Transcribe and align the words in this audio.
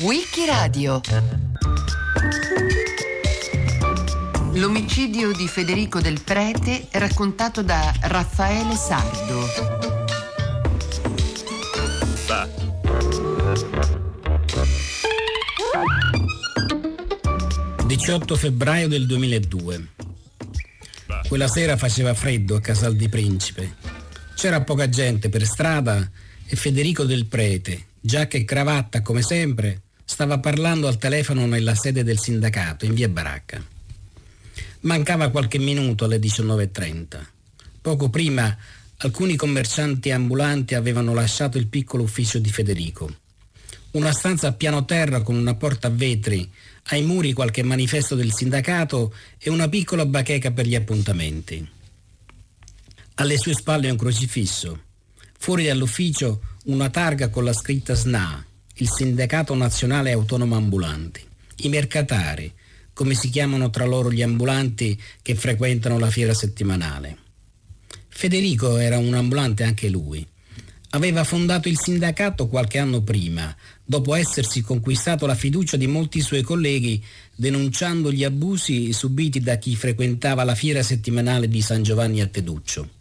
Wikiradio 0.00 1.00
L'omicidio 4.52 5.32
di 5.32 5.48
Federico 5.48 5.98
del 6.02 6.20
Prete 6.22 6.88
raccontato 6.90 7.62
da 7.62 7.90
Raffaele 8.02 8.74
Sardo. 8.74 9.46
Va. 12.26 12.48
18 17.86 18.36
febbraio 18.36 18.88
del 18.88 19.06
2002. 19.06 19.88
Quella 21.28 21.48
sera 21.48 21.78
faceva 21.78 22.12
freddo 22.12 22.56
a 22.56 22.60
Casal 22.60 22.94
di 22.94 23.08
Principe. 23.08 23.76
C'era 24.34 24.60
poca 24.64 24.86
gente 24.90 25.30
per 25.30 25.46
strada 25.46 26.10
e 26.52 26.56
Federico 26.56 27.04
del 27.04 27.26
Prete, 27.26 27.84
giacca 28.00 28.36
e 28.36 28.44
cravatta 28.44 29.02
come 29.02 29.22
sempre, 29.22 29.82
stava 30.04 30.40
parlando 30.40 30.88
al 30.88 30.98
telefono 30.98 31.46
nella 31.46 31.76
sede 31.76 32.02
del 32.02 32.18
sindacato 32.18 32.84
in 32.86 32.94
via 32.94 33.08
Baracca. 33.08 33.64
Mancava 34.80 35.30
qualche 35.30 35.58
minuto 35.58 36.06
alle 36.06 36.18
19.30. 36.18 37.24
Poco 37.80 38.10
prima 38.10 38.56
alcuni 38.96 39.36
commercianti 39.36 40.10
ambulanti 40.10 40.74
avevano 40.74 41.14
lasciato 41.14 41.56
il 41.56 41.68
piccolo 41.68 42.02
ufficio 42.02 42.40
di 42.40 42.50
Federico. 42.50 43.14
Una 43.92 44.10
stanza 44.10 44.48
a 44.48 44.52
piano 44.52 44.84
terra 44.84 45.22
con 45.22 45.36
una 45.36 45.54
porta 45.54 45.86
a 45.86 45.90
vetri 45.90 46.50
ai 46.88 47.02
muri 47.02 47.32
qualche 47.32 47.62
manifesto 47.62 48.16
del 48.16 48.32
sindacato 48.32 49.14
e 49.38 49.50
una 49.50 49.68
piccola 49.68 50.04
bacheca 50.04 50.50
per 50.50 50.66
gli 50.66 50.74
appuntamenti. 50.74 51.64
Alle 53.14 53.38
sue 53.38 53.54
spalle 53.54 53.88
un 53.88 53.96
crocifisso. 53.96 54.88
Fuori 55.42 55.64
dall'ufficio 55.64 56.40
una 56.70 56.88
targa 56.88 57.30
con 57.30 57.42
la 57.42 57.52
scritta 57.52 57.96
SNA, 57.96 58.46
il 58.76 58.88
Sindacato 58.88 59.54
Nazionale 59.54 60.12
Autonomo 60.12 60.54
Ambulanti. 60.54 61.20
I 61.62 61.68
mercatari, 61.68 62.50
come 62.92 63.14
si 63.14 63.28
chiamano 63.28 63.70
tra 63.70 63.84
loro 63.84 64.12
gli 64.12 64.22
ambulanti 64.22 64.98
che 65.20 65.34
frequentano 65.34 65.98
la 65.98 66.10
fiera 66.10 66.32
settimanale. 66.32 67.16
Federico 68.08 68.76
era 68.76 68.98
un 68.98 69.14
ambulante 69.14 69.64
anche 69.64 69.88
lui. 69.88 70.24
Aveva 70.90 71.24
fondato 71.24 71.68
il 71.68 71.78
sindacato 71.78 72.46
qualche 72.46 72.78
anno 72.78 73.02
prima, 73.02 73.54
dopo 73.84 74.14
essersi 74.14 74.60
conquistato 74.60 75.26
la 75.26 75.34
fiducia 75.34 75.76
di 75.76 75.88
molti 75.88 76.20
suoi 76.20 76.42
colleghi 76.42 77.04
denunciando 77.34 78.12
gli 78.12 78.22
abusi 78.22 78.92
subiti 78.92 79.40
da 79.40 79.56
chi 79.56 79.74
frequentava 79.74 80.44
la 80.44 80.54
fiera 80.54 80.82
settimanale 80.82 81.48
di 81.48 81.62
San 81.62 81.82
Giovanni 81.82 82.20
a 82.20 82.26
Teduccio. 82.26 82.99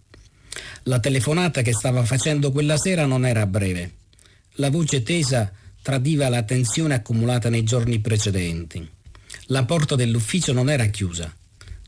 La 0.84 1.00
telefonata 1.00 1.62
che 1.62 1.74
stava 1.74 2.04
facendo 2.04 2.52
quella 2.52 2.78
sera 2.78 3.06
non 3.06 3.26
era 3.26 3.46
breve. 3.46 3.94
La 4.54 4.70
voce 4.70 5.04
tesa 5.04 5.52
tradiva 5.82 6.30
la 6.30 6.44
tensione 6.44 6.94
accumulata 6.94 7.50
nei 7.50 7.64
giorni 7.64 8.00
precedenti. 8.00 8.88
La 9.48 9.66
porta 9.66 9.96
dell'ufficio 9.96 10.54
non 10.54 10.70
era 10.70 10.86
chiusa. 10.86 11.34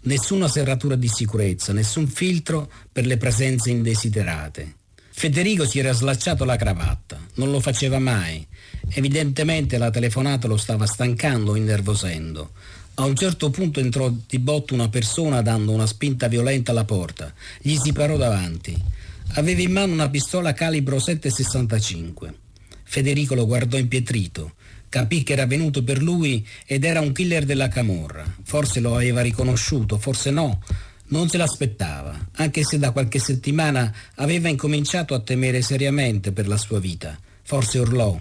Nessuna 0.04 0.48
serratura 0.48 0.96
di 0.96 1.08
sicurezza, 1.08 1.74
nessun 1.74 2.08
filtro 2.08 2.72
per 2.92 3.06
le 3.06 3.18
presenze 3.18 3.70
indesiderate. 3.70 4.76
Federico 5.10 5.66
si 5.66 5.78
era 5.80 5.92
slacciato 5.92 6.46
la 6.46 6.56
cravatta, 6.56 7.20
non 7.36 7.52
lo 7.52 7.60
faceva 7.60 8.00
mai 8.00 8.48
Evidentemente 8.90 9.78
la 9.78 9.90
telefonata 9.90 10.48
lo 10.48 10.58
stava 10.58 10.86
stancando 10.86 11.56
innervosendo. 11.56 12.52
A 12.96 13.06
un 13.06 13.16
certo 13.16 13.50
punto 13.50 13.80
entrò 13.80 14.14
di 14.28 14.40
botto 14.40 14.74
una 14.74 14.90
persona 14.90 15.42
dando 15.42 15.72
una 15.72 15.88
spinta 15.88 16.28
violenta 16.28 16.72
alla 16.72 16.84
porta. 16.84 17.34
Gli 17.62 17.78
si 17.78 17.94
parò 17.94 18.18
davanti. 18.18 18.76
Aveva 19.36 19.62
in 19.62 19.72
mano 19.72 19.94
una 19.94 20.10
pistola 20.10 20.54
calibro 20.54 20.98
7,65. 20.98 22.34
Federico 22.84 23.34
lo 23.34 23.46
guardò 23.46 23.78
impietrito. 23.78 24.54
Capì 24.90 25.24
che 25.24 25.34
era 25.34 25.46
venuto 25.46 25.84
per 25.84 26.02
lui 26.02 26.46
ed 26.66 26.84
era 26.84 27.00
un 27.00 27.14
killer 27.14 27.46
della 27.46 27.70
camorra. 27.70 28.26
Forse 28.44 28.82
lo 28.82 28.94
aveva 28.96 29.22
riconosciuto, 29.22 29.98
forse 29.98 30.32
no. 30.32 30.62
Non 31.08 31.30
se 31.30 31.38
l'aspettava, 31.38 32.28
anche 32.34 32.64
se 32.64 32.78
da 32.78 32.92
qualche 32.92 33.20
settimana 33.20 33.94
aveva 34.16 34.50
incominciato 34.50 35.14
a 35.14 35.22
temere 35.22 35.62
seriamente 35.62 36.34
per 36.34 36.48
la 36.48 36.58
sua 36.58 36.80
vita. 36.80 37.18
Forse 37.42 37.80
urlò 37.80 38.20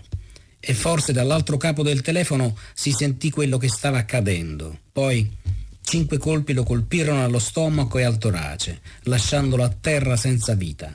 e 0.60 0.74
forse 0.74 1.12
dall'altro 1.12 1.56
capo 1.56 1.82
del 1.82 2.02
telefono 2.02 2.56
si 2.74 2.92
sentì 2.92 3.30
quello 3.30 3.56
che 3.56 3.68
stava 3.68 3.98
accadendo. 3.98 4.78
Poi 4.92 5.28
cinque 5.82 6.18
colpi 6.18 6.52
lo 6.52 6.62
colpirono 6.62 7.24
allo 7.24 7.38
stomaco 7.38 7.98
e 7.98 8.04
al 8.04 8.18
torace, 8.18 8.80
lasciandolo 9.04 9.64
a 9.64 9.74
terra 9.80 10.16
senza 10.16 10.54
vita. 10.54 10.94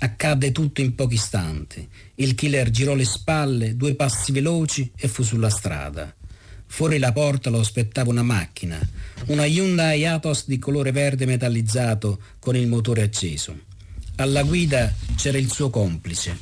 Accadde 0.00 0.52
tutto 0.52 0.80
in 0.80 0.94
pochi 0.94 1.14
istanti. 1.14 1.86
Il 2.16 2.34
killer 2.34 2.70
girò 2.70 2.94
le 2.94 3.04
spalle, 3.04 3.76
due 3.76 3.94
passi 3.94 4.32
veloci 4.32 4.90
e 4.96 5.06
fu 5.06 5.22
sulla 5.22 5.50
strada. 5.50 6.14
Fuori 6.66 6.98
la 6.98 7.12
porta 7.12 7.50
lo 7.50 7.60
aspettava 7.60 8.10
una 8.10 8.22
macchina, 8.22 8.78
una 9.26 9.44
Hyundai 9.44 10.06
Atos 10.06 10.44
di 10.46 10.58
colore 10.58 10.92
verde 10.92 11.26
metallizzato 11.26 12.20
con 12.38 12.56
il 12.56 12.68
motore 12.68 13.02
acceso. 13.02 13.58
Alla 14.16 14.42
guida 14.42 14.94
c'era 15.16 15.38
il 15.38 15.50
suo 15.50 15.70
complice, 15.70 16.36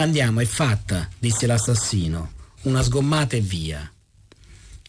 Andiamo, 0.00 0.38
è 0.38 0.44
fatta, 0.44 1.08
disse 1.18 1.48
l'assassino. 1.48 2.30
Una 2.62 2.82
sgommata 2.82 3.34
e 3.34 3.40
via. 3.40 3.92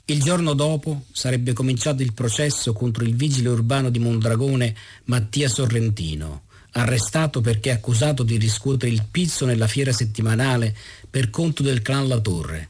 Il 0.06 0.22
giorno 0.22 0.54
dopo 0.54 1.06
sarebbe 1.12 1.54
cominciato 1.54 2.04
il 2.04 2.14
processo 2.14 2.74
contro 2.74 3.04
il 3.04 3.16
vigile 3.16 3.50
urbano 3.50 3.90
di 3.90 3.98
Mondragone 3.98 4.76
Mattia 5.06 5.50
Sorrentino, 5.50 6.44
arrestato 6.74 7.42
perché 7.42 7.72
accusato 7.72 8.22
di 8.22 8.38
riscuotere 8.38 8.92
il 8.92 9.08
pizzo 9.10 9.46
nella 9.46 9.66
fiera 9.66 9.92
settimanale 9.92 10.76
per 11.10 11.32
conto 11.32 11.64
del 11.64 11.82
clan 11.82 12.08
La 12.08 12.20
Torre. 12.20 12.70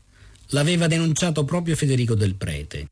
L'aveva 0.51 0.87
denunciato 0.87 1.43
proprio 1.43 1.75
Federico 1.75 2.15
del 2.15 2.35
Prete. 2.35 2.87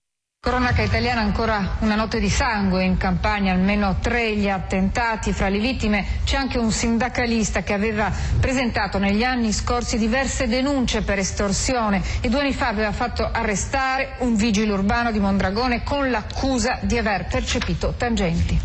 Cronaca 0.48 0.82
italiana 0.82 1.20
ancora 1.20 1.76
una 1.80 1.96
notte 1.96 2.22
di 2.22 2.30
sangue 2.30 2.86
in 2.86 2.96
campagna, 2.96 3.52
almeno 3.52 3.98
tre 4.00 4.34
gli 4.34 4.48
attentati. 4.48 5.34
Fra 5.34 5.50
le 5.50 5.60
vittime 5.60 6.06
c'è 6.24 6.38
anche 6.38 6.58
un 6.58 6.72
sindacalista 6.72 7.64
che 7.64 7.74
aveva 7.74 8.10
presentato 8.40 8.98
negli 8.98 9.24
anni 9.24 9.52
scorsi 9.52 9.98
diverse 9.98 10.48
denunce 10.48 11.02
per 11.02 11.20
estorsione 11.20 12.02
e 12.22 12.30
due 12.30 12.40
anni 12.40 12.54
fa 12.54 12.70
aveva 12.70 12.94
fatto 12.94 13.30
arrestare 13.30 14.16
un 14.20 14.38
vigile 14.38 14.72
urbano 14.72 15.12
di 15.12 15.20
Mondragone 15.20 15.84
con 15.84 16.10
l'accusa 16.10 16.80
di 16.82 16.98
aver 16.98 17.26
percepito 17.26 17.94
tangenti. 17.98 18.58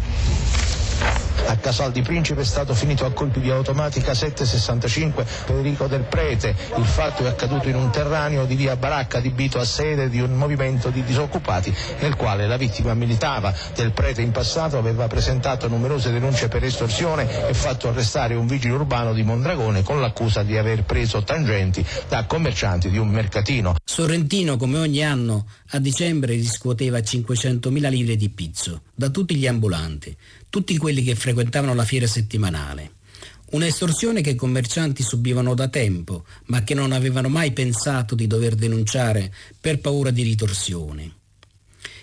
A 1.47 1.57
Casal 1.57 1.93
di 1.93 2.03
Principe 2.03 2.43
è 2.43 2.45
stato 2.45 2.75
finito 2.75 3.05
a 3.05 3.13
colpi 3.13 3.41
di 3.41 3.51
automatica 3.51 4.15
765 4.15 5.25
Federico 5.25 5.87
del 5.87 6.03
Prete. 6.03 6.55
Il 6.77 6.85
fatto 6.85 7.25
è 7.25 7.29
accaduto 7.29 7.69
in 7.69 7.75
un 7.75 7.91
terraneo 7.91 8.45
di 8.45 8.55
via 8.55 8.77
Baracca 8.77 9.19
adibito 9.19 9.59
a 9.59 9.65
sede 9.65 10.09
di 10.09 10.21
un 10.21 10.33
movimento 10.35 10.91
di 10.91 11.03
disoccupati 11.03 11.75
nel 12.01 12.17
quale 12.17 12.47
la 12.47 12.57
vittima 12.57 12.95
militava. 12.95 13.55
Del 13.75 13.93
Prete 13.93 14.23
in 14.23 14.31
passato 14.31 14.79
aveva 14.79 15.07
presentato 15.07 15.69
numerose 15.69 16.13
denunce 16.13 16.49
per 16.49 16.65
estorsione 16.65 17.49
e 17.49 17.55
fatto 17.55 17.89
arrestare 17.89 18.35
un 18.35 18.47
vigile 18.47 18.75
urbano 18.75 19.13
di 19.13 19.23
Mondragone 19.23 19.83
con 19.83 20.01
l'accusa 20.01 20.43
di 20.43 20.57
aver 20.57 20.85
preso 20.85 21.23
tangenti 21.23 21.85
da 22.09 22.25
commercianti 22.27 22.91
di 22.91 22.99
un 22.99 23.09
mercatino. 23.09 23.75
Sorrentino, 23.85 24.57
come 24.57 24.79
ogni 24.79 25.05
anno, 25.05 25.47
a 25.71 25.79
dicembre 25.79 26.35
riscuoteva 26.35 26.99
500.000 26.99 27.89
lire 27.89 28.17
di 28.17 28.29
pizzo 28.31 28.83
da 28.95 29.09
tutti 29.09 29.35
gli 29.35 29.47
ambulanti 29.47 30.17
tutti 30.53 30.77
quelli 30.77 31.03
che 31.03 31.15
frequentavano 31.15 31.73
la 31.73 31.87
fiera 31.87 32.07
settimanale. 32.07 32.97
Un'estorsione 33.53 34.21
che 34.21 34.31
i 34.31 34.35
commercianti 34.35 35.03
subivano 35.03 35.55
da 35.55 35.69
tempo, 35.69 36.27
ma 36.49 36.63
che 36.63 36.75
non 36.75 36.93
avevano 36.93 37.31
mai 37.31 37.53
pensato 37.53 38.15
di 38.15 38.27
dover 38.27 38.55
denunciare 38.55 39.33
per 39.59 39.79
paura 39.79 40.11
di 40.11 40.23
ritorsioni. 40.23 41.11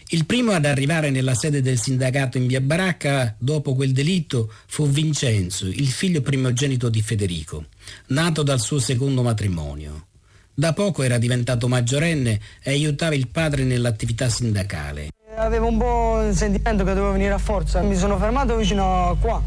Il 0.08 0.26
primo 0.26 0.54
ad 0.54 0.66
arrivare 0.66 1.12
nella 1.12 1.36
sede 1.36 1.62
del 1.62 1.78
sindacato 1.78 2.40
in 2.40 2.48
via 2.48 2.60
Baracca 2.60 3.36
dopo 3.38 3.76
quel 3.76 3.92
delitto 3.92 4.52
fu 4.66 4.90
Vincenzo, 4.90 5.68
il 5.68 5.88
figlio 5.88 6.22
primogenito 6.22 6.90
di 6.90 7.04
Federico, 7.04 7.66
nato 8.08 8.42
dal 8.42 8.60
suo 8.60 8.80
secondo 8.80 9.22
matrimonio. 9.22 10.08
Da 10.56 10.74
poco 10.74 11.04
era 11.04 11.20
diventato 11.20 11.68
maggiorenne 11.68 12.42
e 12.64 12.72
aiutava 12.72 13.14
il 13.14 13.28
padre 13.28 13.64
nell'attività 13.64 14.28
sindacale. 14.28 15.12
Avevo 15.36 15.68
un 15.68 15.78
po' 15.78 16.24
il 16.24 16.36
sentimento 16.36 16.84
che 16.84 16.94
dovevo 16.94 17.12
venire 17.12 17.34
a 17.34 17.38
forza. 17.38 17.82
Mi 17.82 17.96
sono 17.96 18.18
fermato 18.18 18.56
vicino 18.56 19.10
a 19.10 19.16
qua 19.16 19.40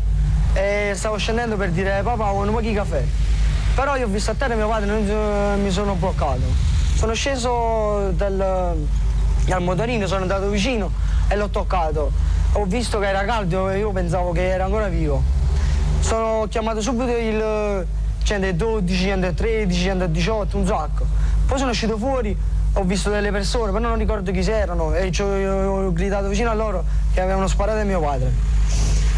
e 0.55 0.93
stavo 0.94 1.17
scendendo 1.17 1.56
per 1.56 1.70
dire 1.70 2.02
papà 2.05 2.31
un 2.31 2.50
po' 2.52 2.61
di 2.61 2.73
caffè. 2.73 3.02
Però 3.75 3.96
io 3.96 4.06
ho 4.06 4.08
visto 4.08 4.31
a 4.31 4.34
terra 4.34 4.55
mio 4.55 4.69
padre 4.69 4.87
non 4.87 5.61
mi 5.61 5.70
sono 5.70 5.94
bloccato. 5.94 6.40
Sono 6.94 7.14
sceso 7.14 8.12
dal, 8.14 8.76
dal 9.44 9.62
motorino, 9.62 10.06
sono 10.06 10.23
andato 10.23 10.49
vicino 10.49 10.93
e 11.26 11.34
l'ho 11.34 11.49
toccato. 11.49 12.12
Ho 12.52 12.64
visto 12.64 13.00
che 13.00 13.08
era 13.08 13.25
caldo 13.25 13.69
e 13.69 13.78
io 13.78 13.90
pensavo 13.90 14.31
che 14.31 14.49
era 14.49 14.64
ancora 14.64 14.87
vivo. 14.87 15.20
Sono 15.99 16.46
chiamato 16.49 16.81
subito 16.81 17.17
il 17.17 17.87
112, 18.23 19.05
113, 19.05 19.82
118, 19.82 20.56
un 20.56 20.67
sacco. 20.67 21.05
Poi 21.44 21.58
sono 21.58 21.70
uscito 21.70 21.99
fuori 21.99 22.37
ho 22.74 22.84
visto 22.84 23.10
delle 23.10 23.30
persone, 23.30 23.70
però 23.70 23.88
non 23.88 23.98
ricordo 23.98 24.30
chi 24.32 24.40
erano 24.50 24.94
e 24.94 25.10
ho 25.22 25.92
gridato 25.92 26.28
vicino 26.28 26.50
a 26.50 26.54
loro 26.54 26.84
che 27.12 27.20
avevano 27.20 27.46
sparato 27.46 27.80
a 27.80 27.84
mio 27.84 28.00
padre. 28.00 28.32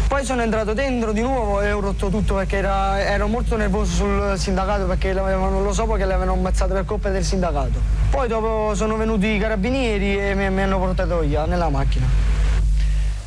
Poi 0.07 0.23
sono 0.23 0.43
entrato 0.43 0.73
dentro 0.73 1.11
di 1.11 1.21
nuovo 1.21 1.61
e 1.61 1.71
ho 1.71 1.79
rotto 1.79 2.09
tutto 2.09 2.35
perché 2.35 2.57
era, 2.57 3.01
ero 3.01 3.27
molto 3.27 3.57
nervoso 3.57 3.91
sul 3.91 4.33
sindacato 4.37 4.85
perché 4.85 5.13
lo 5.13 5.73
so 5.73 5.85
perché 5.87 6.05
le 6.05 6.13
avevano 6.13 6.33
ammazzato 6.33 6.73
per 6.73 6.85
colpa 6.85 7.09
del 7.09 7.23
sindacato. 7.23 7.79
Poi 8.11 8.27
dopo 8.27 8.73
sono 8.75 8.97
venuti 8.97 9.27
i 9.27 9.39
carabinieri 9.39 10.17
e 10.19 10.35
mi, 10.35 10.49
mi 10.51 10.61
hanno 10.61 10.77
portato 10.77 11.19
via 11.19 11.45
nella 11.45 11.69
macchina. 11.69 12.05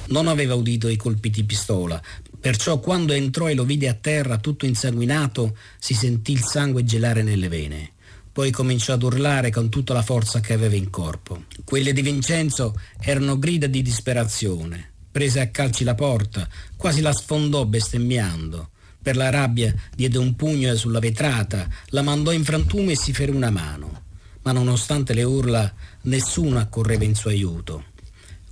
Non 0.06 0.28
aveva 0.28 0.54
udito 0.54 0.88
i 0.88 0.96
colpi 0.96 1.30
di 1.30 1.44
pistola, 1.44 2.00
perciò 2.40 2.78
quando 2.78 3.12
entrò 3.12 3.48
e 3.48 3.54
lo 3.54 3.64
vide 3.64 3.88
a 3.88 3.94
terra 3.94 4.38
tutto 4.38 4.64
insanguinato 4.64 5.56
si 5.78 5.94
sentì 5.94 6.32
il 6.32 6.42
sangue 6.42 6.84
gelare 6.84 7.22
nelle 7.22 7.48
vene. 7.48 7.92
Poi 8.38 8.52
cominciò 8.52 8.92
ad 8.92 9.02
urlare 9.02 9.50
con 9.50 9.68
tutta 9.68 9.92
la 9.92 10.02
forza 10.02 10.38
che 10.38 10.52
aveva 10.52 10.76
in 10.76 10.90
corpo. 10.90 11.46
Quelle 11.64 11.92
di 11.92 12.02
Vincenzo 12.02 12.78
erano 13.00 13.36
grida 13.36 13.66
di 13.66 13.82
disperazione. 13.82 14.92
Prese 15.10 15.40
a 15.40 15.48
calci 15.48 15.82
la 15.82 15.96
porta, 15.96 16.48
quasi 16.76 17.00
la 17.00 17.12
sfondò 17.12 17.64
bestemmiando. 17.64 18.68
Per 19.02 19.16
la 19.16 19.30
rabbia 19.30 19.74
diede 19.92 20.18
un 20.18 20.36
pugno 20.36 20.76
sulla 20.76 21.00
vetrata, 21.00 21.68
la 21.86 22.02
mandò 22.02 22.30
in 22.30 22.44
frantume 22.44 22.92
e 22.92 22.96
si 22.96 23.12
ferì 23.12 23.32
una 23.32 23.50
mano. 23.50 24.02
Ma 24.42 24.52
nonostante 24.52 25.14
le 25.14 25.24
urla, 25.24 25.74
nessuno 26.02 26.60
accorreva 26.60 27.02
in 27.02 27.16
suo 27.16 27.30
aiuto. 27.30 27.86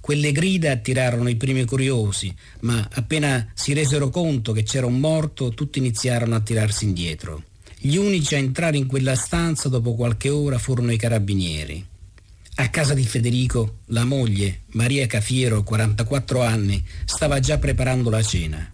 Quelle 0.01 0.33
grida 0.33 0.73
attirarono 0.73 1.29
i 1.29 1.37
primi 1.37 1.65
curiosi, 1.65 2.35
ma 2.63 2.89
appena 2.95 3.53
si 3.55 3.73
resero 3.73 4.11
conto 4.11 4.51
che 4.51 4.65
c'era 4.65 4.87
un 4.87 4.99
morto, 4.99 5.51
tutti 5.51 5.79
iniziarono 5.79 6.35
a 6.35 6.41
tirarsi 6.41 6.87
indietro. 6.87 7.45
Gli 7.87 7.99
unici 7.99 8.35
a 8.35 8.39
entrare 8.39 8.77
in 8.77 8.87
quella 8.87 9.15
stanza 9.15 9.69
dopo 9.69 9.95
qualche 9.95 10.29
ora 10.29 10.59
furono 10.59 10.91
i 10.91 10.97
carabinieri. 10.97 11.87
A 12.57 12.69
casa 12.69 12.95
di 12.95 13.05
Federico, 13.05 13.77
la 13.87 14.05
moglie, 14.05 14.63
Maria 14.73 15.07
Cafiero, 15.07 15.63
44 15.63 16.43
anni, 16.43 16.85
stava 17.05 17.39
già 17.39 17.59
preparando 17.59 18.11
la 18.11 18.25
cena. 18.25 18.69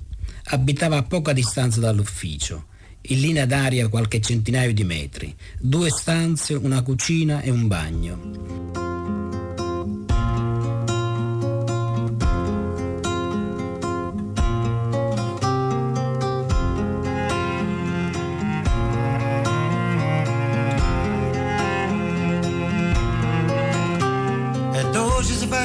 Abitava 0.44 0.97
a 0.97 1.03
poca 1.03 1.35
distanza 1.35 1.79
dall'ufficio, 1.79 2.69
in 3.03 3.20
linea 3.20 3.44
d'aria 3.44 3.88
qualche 3.88 4.19
centinaio 4.19 4.73
di 4.73 4.85
metri, 4.85 5.37
due 5.61 5.91
stanze, 5.91 6.55
una 6.55 6.81
cucina 6.81 7.43
e 7.43 7.50
un 7.50 7.67
bagno. 7.67 8.92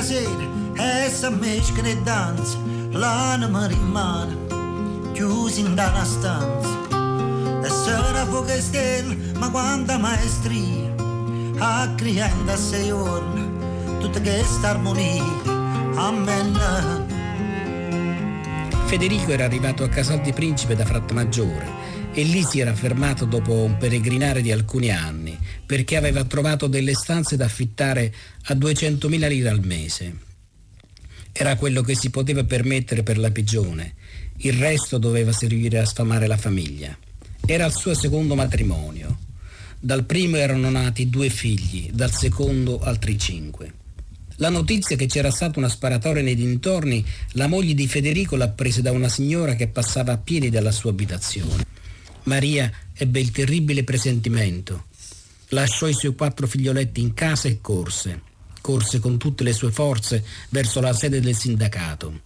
Sera 0.01 0.55
essa 0.75 1.29
mesca 1.29 1.81
e 1.81 1.97
danza 2.03 2.57
l'anima 2.91 3.67
rimane 3.67 4.35
chiusi 5.13 5.61
in 5.61 5.71
una 5.71 6.03
stanza 6.03 6.85
e 7.63 7.69
sarà 7.69 8.25
poche 8.25 8.61
stelle 8.61 9.15
ma 9.37 9.49
quanta 9.49 9.97
maestria. 9.97 10.93
A 11.59 11.93
criando 11.95 12.51
a 12.51 12.57
sei 12.57 12.87
giorni 12.87 13.49
tutta 13.99 14.21
questa 14.21 14.69
armonia 14.69 15.23
amen 15.95 17.05
Federico 18.85 19.31
era 19.31 19.45
arrivato 19.45 19.83
a 19.83 19.89
Casal 19.89 20.21
di 20.21 20.31
Principe 20.33 20.75
da 20.75 20.85
Frattamaggiore 20.85 21.67
e 22.13 22.23
lì 22.23 22.43
si 22.43 22.59
era 22.59 22.73
fermato 22.73 23.25
dopo 23.25 23.53
un 23.53 23.77
peregrinare 23.77 24.41
di 24.41 24.51
alcuni 24.51 24.91
anni 24.91 25.16
perché 25.67 25.97
aveva 25.97 26.23
trovato 26.23 26.67
delle 26.67 26.95
stanze 26.95 27.35
da 27.35 27.45
affittare 27.45 28.11
a 28.45 28.53
200.000 28.53 29.27
lire 29.27 29.49
al 29.49 29.63
mese. 29.63 30.15
Era 31.33 31.57
quello 31.57 31.81
che 31.81 31.93
si 31.93 32.09
poteva 32.09 32.45
permettere 32.45 33.03
per 33.03 33.17
la 33.17 33.29
pigione, 33.29 33.93
il 34.37 34.53
resto 34.53 34.97
doveva 34.97 35.33
servire 35.33 35.79
a 35.79 35.85
sfamare 35.85 36.25
la 36.25 36.37
famiglia. 36.37 36.97
Era 37.45 37.65
il 37.65 37.73
suo 37.73 37.93
secondo 37.93 38.33
matrimonio. 38.33 39.19
Dal 39.79 40.05
primo 40.05 40.37
erano 40.37 40.69
nati 40.69 41.09
due 41.09 41.29
figli, 41.29 41.89
dal 41.91 42.13
secondo 42.13 42.79
altri 42.79 43.19
cinque. 43.19 43.73
La 44.37 44.49
notizia 44.49 44.95
che 44.95 45.07
c'era 45.07 45.31
stata 45.31 45.59
una 45.59 45.69
sparatoria 45.69 46.23
nei 46.23 46.35
dintorni, 46.35 47.03
la 47.31 47.47
moglie 47.47 47.73
di 47.73 47.87
Federico 47.87 48.35
l'ha 48.35 48.49
presa 48.49 48.81
da 48.81 48.91
una 48.91 49.09
signora 49.09 49.55
che 49.55 49.67
passava 49.67 50.13
a 50.13 50.17
piedi 50.17 50.49
dalla 50.49 50.71
sua 50.71 50.91
abitazione. 50.91 51.65
Maria 52.23 52.71
ebbe 52.93 53.19
il 53.19 53.31
terribile 53.31 53.83
presentimento 53.83 54.85
lasciò 55.49 55.87
i 55.87 55.93
suoi 55.93 56.15
quattro 56.15 56.47
figlioletti 56.47 57.01
in 57.01 57.13
casa 57.13 57.47
e 57.47 57.59
corse. 57.61 58.21
Corse 58.61 58.99
con 58.99 59.17
tutte 59.17 59.43
le 59.43 59.53
sue 59.53 59.71
forze 59.71 60.25
verso 60.49 60.81
la 60.81 60.93
sede 60.93 61.19
del 61.19 61.35
sindacato. 61.35 62.21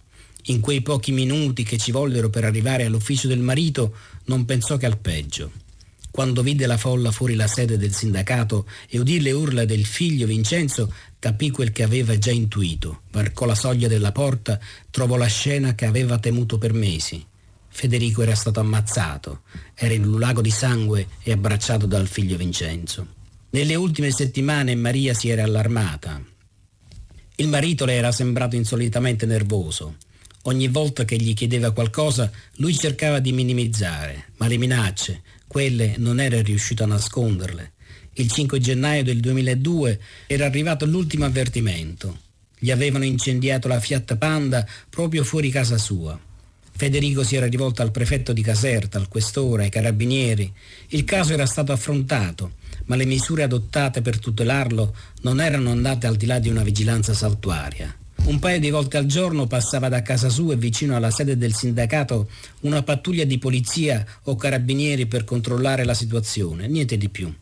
In 0.46 0.60
quei 0.60 0.82
pochi 0.82 1.12
minuti 1.12 1.62
che 1.62 1.78
ci 1.78 1.92
vollero 1.92 2.28
per 2.28 2.44
arrivare 2.44 2.84
all'ufficio 2.84 3.28
del 3.28 3.38
marito 3.38 3.94
non 4.24 4.44
pensò 4.44 4.76
che 4.76 4.86
al 4.86 4.98
peggio. 4.98 5.52
Quando 6.10 6.42
vide 6.42 6.66
la 6.66 6.76
folla 6.76 7.10
fuori 7.10 7.34
la 7.34 7.46
sede 7.46 7.78
del 7.78 7.94
sindacato 7.94 8.66
e 8.88 8.98
udì 8.98 9.20
le 9.20 9.32
urla 9.32 9.64
del 9.64 9.86
figlio 9.86 10.26
Vincenzo, 10.26 10.92
capì 11.18 11.50
quel 11.50 11.72
che 11.72 11.84
aveva 11.84 12.18
già 12.18 12.32
intuito. 12.32 13.02
Varcò 13.12 13.46
la 13.46 13.54
soglia 13.54 13.88
della 13.88 14.12
porta, 14.12 14.60
trovò 14.90 15.16
la 15.16 15.26
scena 15.26 15.74
che 15.74 15.86
aveva 15.86 16.18
temuto 16.18 16.58
per 16.58 16.74
mesi. 16.74 17.24
Federico 17.74 18.22
era 18.22 18.34
stato 18.34 18.60
ammazzato, 18.60 19.40
era 19.74 19.94
in 19.94 20.04
un 20.04 20.20
lago 20.20 20.42
di 20.42 20.50
sangue 20.50 21.08
e 21.22 21.32
abbracciato 21.32 21.86
dal 21.86 22.06
figlio 22.06 22.36
Vincenzo. 22.36 23.06
Nelle 23.50 23.74
ultime 23.74 24.10
settimane 24.12 24.74
Maria 24.74 25.14
si 25.14 25.30
era 25.30 25.42
allarmata. 25.42 26.22
Il 27.36 27.48
marito 27.48 27.86
le 27.86 27.94
era 27.94 28.12
sembrato 28.12 28.56
insolitamente 28.56 29.24
nervoso. 29.24 29.96
Ogni 30.42 30.68
volta 30.68 31.04
che 31.04 31.16
gli 31.16 31.32
chiedeva 31.32 31.72
qualcosa, 31.72 32.30
lui 32.56 32.76
cercava 32.76 33.20
di 33.20 33.32
minimizzare, 33.32 34.26
ma 34.36 34.46
le 34.46 34.58
minacce, 34.58 35.22
quelle 35.46 35.94
non 35.96 36.20
era 36.20 36.40
riuscito 36.42 36.84
a 36.84 36.86
nasconderle. 36.86 37.72
Il 38.14 38.30
5 38.30 38.60
gennaio 38.60 39.02
del 39.02 39.20
2002 39.20 39.98
era 40.26 40.44
arrivato 40.44 40.84
l'ultimo 40.84 41.24
avvertimento. 41.24 42.18
Gli 42.58 42.70
avevano 42.70 43.04
incendiato 43.04 43.66
la 43.66 43.80
Fiat 43.80 44.16
Panda 44.16 44.66
proprio 44.90 45.24
fuori 45.24 45.50
casa 45.50 45.78
sua. 45.78 46.20
Federico 46.82 47.22
si 47.22 47.36
era 47.36 47.46
rivolto 47.46 47.80
al 47.82 47.92
prefetto 47.92 48.32
di 48.32 48.42
Caserta, 48.42 48.98
al 48.98 49.06
questore, 49.06 49.62
ai 49.62 49.70
carabinieri. 49.70 50.52
Il 50.88 51.04
caso 51.04 51.32
era 51.32 51.46
stato 51.46 51.70
affrontato, 51.70 52.54
ma 52.86 52.96
le 52.96 53.04
misure 53.04 53.44
adottate 53.44 54.02
per 54.02 54.18
tutelarlo 54.18 54.92
non 55.20 55.40
erano 55.40 55.70
andate 55.70 56.08
al 56.08 56.16
di 56.16 56.26
là 56.26 56.40
di 56.40 56.48
una 56.48 56.64
vigilanza 56.64 57.14
saltuaria. 57.14 57.96
Un 58.24 58.40
paio 58.40 58.58
di 58.58 58.68
volte 58.70 58.96
al 58.96 59.06
giorno 59.06 59.46
passava 59.46 59.88
da 59.88 60.02
casa 60.02 60.28
sua 60.28 60.54
e 60.54 60.56
vicino 60.56 60.96
alla 60.96 61.12
sede 61.12 61.36
del 61.36 61.54
sindacato 61.54 62.28
una 62.62 62.82
pattuglia 62.82 63.22
di 63.22 63.38
polizia 63.38 64.04
o 64.24 64.34
carabinieri 64.34 65.06
per 65.06 65.22
controllare 65.22 65.84
la 65.84 65.94
situazione, 65.94 66.66
niente 66.66 66.96
di 66.96 67.08
più. 67.08 67.32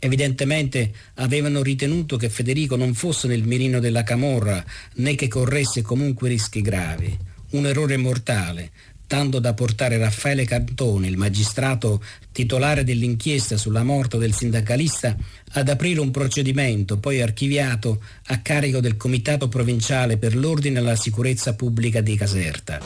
Evidentemente 0.00 0.92
avevano 1.14 1.62
ritenuto 1.62 2.16
che 2.16 2.28
Federico 2.28 2.74
non 2.74 2.92
fosse 2.94 3.28
nel 3.28 3.44
mirino 3.44 3.78
della 3.78 4.02
camorra 4.02 4.64
né 4.94 5.14
che 5.14 5.28
corresse 5.28 5.80
comunque 5.80 6.28
rischi 6.28 6.60
gravi 6.60 7.32
un 7.56 7.66
errore 7.66 7.96
mortale, 7.96 8.70
tanto 9.06 9.38
da 9.38 9.54
portare 9.54 9.98
Raffaele 9.98 10.44
Cantone, 10.44 11.06
il 11.06 11.16
magistrato 11.16 12.02
titolare 12.32 12.82
dell'inchiesta 12.82 13.56
sulla 13.56 13.84
morte 13.84 14.18
del 14.18 14.34
sindacalista, 14.34 15.14
ad 15.52 15.68
aprire 15.68 16.00
un 16.00 16.10
procedimento 16.10 16.98
poi 16.98 17.22
archiviato 17.22 18.02
a 18.26 18.38
carico 18.38 18.80
del 18.80 18.96
Comitato 18.96 19.48
Provinciale 19.48 20.16
per 20.16 20.34
l'Ordine 20.34 20.80
e 20.80 20.82
la 20.82 20.96
Sicurezza 20.96 21.54
Pubblica 21.54 22.00
di 22.00 22.16
Caserta. 22.16 22.80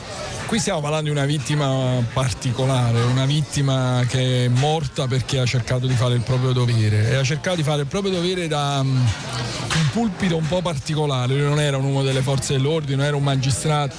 Qui 0.45 0.59
stiamo 0.59 0.81
parlando 0.81 1.05
di 1.05 1.15
una 1.15 1.25
vittima 1.25 2.05
particolare, 2.13 3.01
una 3.01 3.25
vittima 3.25 4.03
che 4.07 4.45
è 4.45 4.47
morta 4.49 5.07
perché 5.07 5.39
ha 5.39 5.45
cercato 5.45 5.87
di 5.87 5.95
fare 5.95 6.13
il 6.13 6.21
proprio 6.21 6.51
dovere. 6.51 7.09
E 7.09 7.15
ha 7.15 7.23
cercato 7.23 7.55
di 7.55 7.63
fare 7.63 7.81
il 7.81 7.87
proprio 7.87 8.11
dovere 8.11 8.47
da 8.47 8.81
um, 8.81 8.89
un 8.89 9.89
pulpito 9.91 10.35
un 10.35 10.47
po' 10.47 10.61
particolare, 10.61 11.33
lui 11.33 11.43
non 11.43 11.59
era 11.59 11.77
un 11.77 11.85
uomo 11.85 12.03
delle 12.03 12.21
forze 12.21 12.53
dell'ordine, 12.53 12.97
non 12.97 13.05
era 13.05 13.15
un 13.15 13.23
magistrato, 13.23 13.95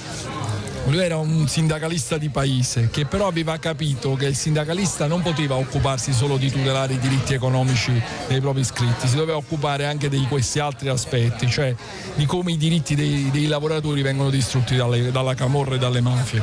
lui 0.85 0.97
era 0.97 1.17
un 1.17 1.47
sindacalista 1.47 2.17
di 2.17 2.29
paese 2.29 2.89
che 2.89 3.05
però 3.05 3.27
aveva 3.27 3.57
capito 3.57 4.15
che 4.15 4.25
il 4.25 4.35
sindacalista 4.35 5.05
non 5.05 5.21
poteva 5.21 5.55
occuparsi 5.55 6.11
solo 6.11 6.37
di 6.37 6.49
tutelare 6.49 6.93
i 6.93 6.99
diritti 6.99 7.33
economici 7.33 7.91
dei 8.27 8.39
propri 8.39 8.61
iscritti, 8.61 9.07
si 9.07 9.15
doveva 9.15 9.37
occupare 9.37 9.85
anche 9.85 10.09
di 10.09 10.25
questi 10.27 10.59
altri 10.59 10.89
aspetti, 10.89 11.47
cioè 11.49 11.73
di 12.15 12.25
come 12.25 12.53
i 12.53 12.57
diritti 12.57 12.95
dei, 12.95 13.29
dei 13.31 13.45
lavoratori 13.45 14.01
vengono 14.01 14.29
distrutti 14.29 14.75
dalle, 14.75 15.11
dalla 15.11 15.35
camorra 15.35 15.75
e 15.75 15.77
dalle 15.77 16.01
mafie. 16.01 16.41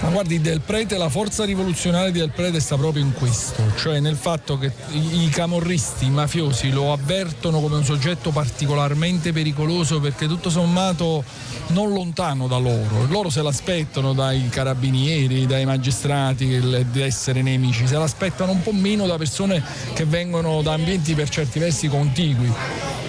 Ma 0.00 0.08
guardi, 0.10 0.40
Del 0.40 0.60
Prete, 0.60 0.98
la 0.98 1.08
forza 1.08 1.44
rivoluzionaria 1.44 2.10
di 2.10 2.18
Del 2.18 2.30
Prete 2.30 2.60
sta 2.60 2.76
proprio 2.76 3.02
in 3.02 3.14
questo, 3.14 3.62
cioè 3.76 4.00
nel 4.00 4.16
fatto 4.16 4.58
che 4.58 4.70
i, 4.90 5.28
camorristi, 5.30 6.06
i 6.06 6.10
mafiosi 6.10 6.70
lo 6.70 6.92
avvertono 6.92 7.60
come 7.60 7.76
un 7.76 7.84
soggetto 7.84 8.30
particolarmente 8.30 9.32
pericoloso 9.32 9.98
perché 9.98 10.26
tutto 10.26 10.50
sommato 10.50 11.24
non 11.68 11.92
lontano 11.92 12.46
da 12.46 12.58
loro, 12.58 13.06
loro 13.08 13.30
se 13.30 13.40
aspettano 13.40 13.77
dai 14.14 14.48
carabinieri, 14.48 15.46
dai 15.46 15.64
magistrati 15.64 16.86
di 16.90 17.00
essere 17.00 17.42
nemici, 17.42 17.86
se 17.86 17.96
l'aspettano 17.96 18.52
un 18.52 18.62
po' 18.62 18.72
meno 18.72 19.06
da 19.06 19.16
persone 19.16 19.62
che 19.94 20.04
vengono 20.04 20.62
da 20.62 20.72
ambienti 20.72 21.14
per 21.14 21.28
certi 21.28 21.58
versi 21.58 21.88
contigui. 21.88 22.52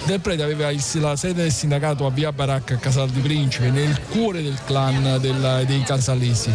Del 0.04 0.20
Prete 0.20 0.42
aveva 0.42 0.70
la 0.94 1.16
sede 1.16 1.42
del 1.42 1.52
sindacato 1.52 2.06
a 2.06 2.10
Via 2.10 2.32
Baracca 2.32 2.74
a 2.74 2.78
Casal 2.78 3.10
di 3.10 3.20
Principe, 3.20 3.70
nel 3.70 4.00
cuore 4.08 4.42
del 4.42 4.58
clan 4.64 5.18
del, 5.20 5.64
dei 5.66 5.82
casalesi. 5.82 6.50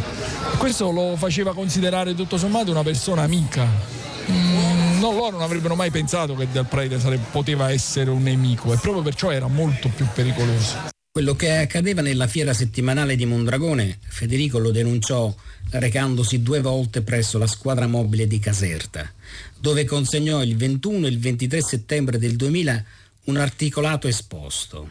Questo 0.57 0.91
lo 0.91 1.15
faceva 1.15 1.53
considerare 1.53 2.15
tutto 2.15 2.37
sommato 2.37 2.71
una 2.71 2.83
persona 2.83 3.21
amica. 3.21 3.65
Mm, 4.29 4.99
no, 4.99 5.11
loro 5.11 5.31
non 5.31 5.41
avrebbero 5.41 5.75
mai 5.75 5.91
pensato 5.91 6.35
che 6.35 6.47
Del 6.51 6.65
Prete 6.65 6.97
poteva 7.31 7.71
essere 7.71 8.09
un 8.09 8.23
nemico 8.23 8.73
e 8.73 8.77
proprio 8.77 9.03
perciò 9.03 9.31
era 9.31 9.47
molto 9.47 9.89
più 9.89 10.07
pericoloso. 10.13 10.93
Quello 11.15 11.37
che 11.37 11.49
accadeva 11.49 12.01
nella 12.01 12.27
fiera 12.27 12.51
settimanale 12.53 13.15
di 13.15 13.25
Mondragone, 13.25 13.99
Federico 14.05 14.59
lo 14.59 14.71
denunciò 14.71 15.33
recandosi 15.69 16.41
due 16.41 16.59
volte 16.59 17.03
presso 17.03 17.37
la 17.37 17.47
squadra 17.47 17.87
mobile 17.87 18.27
di 18.27 18.37
Caserta, 18.37 19.09
dove 19.57 19.85
consegnò 19.85 20.43
il 20.43 20.57
21 20.57 21.05
e 21.05 21.09
il 21.09 21.19
23 21.19 21.61
settembre 21.61 22.17
del 22.17 22.35
2000 22.35 22.83
un 23.23 23.37
articolato 23.37 24.09
esposto. 24.09 24.89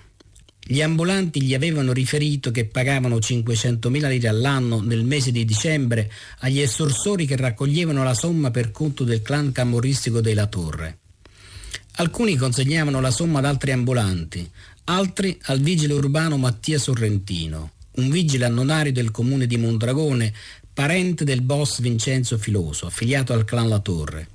Gli 0.59 0.81
ambulanti 0.81 1.43
gli 1.43 1.53
avevano 1.53 1.93
riferito 1.93 2.51
che 2.51 2.65
pagavano 2.65 3.19
500.000 3.19 4.09
lire 4.09 4.29
all'anno 4.29 4.81
nel 4.81 5.05
mese 5.05 5.31
di 5.31 5.45
dicembre 5.45 6.11
agli 6.39 6.61
essorsori 6.61 7.27
che 7.27 7.37
raccoglievano 7.37 8.03
la 8.03 8.15
somma 8.15 8.51
per 8.51 8.71
conto 8.71 9.05
del 9.05 9.21
clan 9.21 9.53
camorristico 9.53 10.23
della 10.23 10.47
Torre. 10.47 11.01
Alcuni 11.97 12.35
consegnavano 12.37 13.01
la 13.01 13.13
somma 13.13 13.39
ad 13.39 13.45
altri 13.45 13.71
ambulanti, 13.71 14.51
altri 14.85 15.39
al 15.45 15.61
vigile 15.61 15.95
urbano 15.95 16.37
Mattia 16.37 16.79
Sorrentino, 16.79 17.73
un 17.93 18.11
vigile 18.11 18.45
annonario 18.45 18.93
del 18.93 19.11
comune 19.11 19.47
di 19.47 19.57
Mondragone, 19.57 20.33
parente 20.73 21.25
del 21.25 21.41
boss 21.41 21.81
Vincenzo 21.81 22.37
Filoso, 22.37 22.87
affiliato 22.87 23.33
al 23.33 23.45
clan 23.45 23.69
La 23.69 23.79
Torre. 23.79 24.29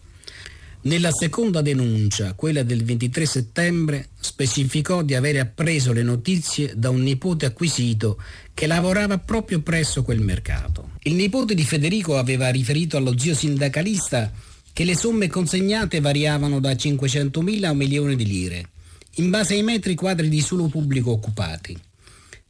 Nella 0.81 1.11
seconda 1.11 1.61
denuncia, 1.61 2.33
quella 2.33 2.63
del 2.63 2.83
23 2.83 3.25
settembre, 3.25 4.09
specificò 4.17 5.03
di 5.03 5.13
avere 5.13 5.39
appreso 5.39 5.91
le 5.91 6.03
notizie 6.03 6.73
da 6.75 6.89
un 6.89 7.03
nipote 7.03 7.45
acquisito 7.45 8.17
che 8.53 8.65
lavorava 8.65 9.17
proprio 9.17 9.59
presso 9.59 10.03
quel 10.03 10.21
mercato. 10.21 10.91
Il 11.03 11.15
nipote 11.15 11.53
di 11.53 11.65
Federico 11.65 12.17
aveva 12.17 12.49
riferito 12.49 12.95
allo 12.95 13.17
zio 13.19 13.35
sindacalista 13.35 14.31
che 14.71 14.85
le 14.85 14.95
somme 14.95 15.27
consegnate 15.27 15.99
variavano 15.99 16.61
da 16.61 16.71
500.000 16.71 17.65
a 17.65 17.71
un 17.71 17.77
milione 17.77 18.15
di 18.15 18.25
lire, 18.25 18.69
in 19.15 19.29
base 19.29 19.55
ai 19.55 19.63
metri 19.63 19.95
quadri 19.95 20.29
di 20.29 20.41
suolo 20.41 20.67
pubblico 20.67 21.11
occupati. 21.11 21.77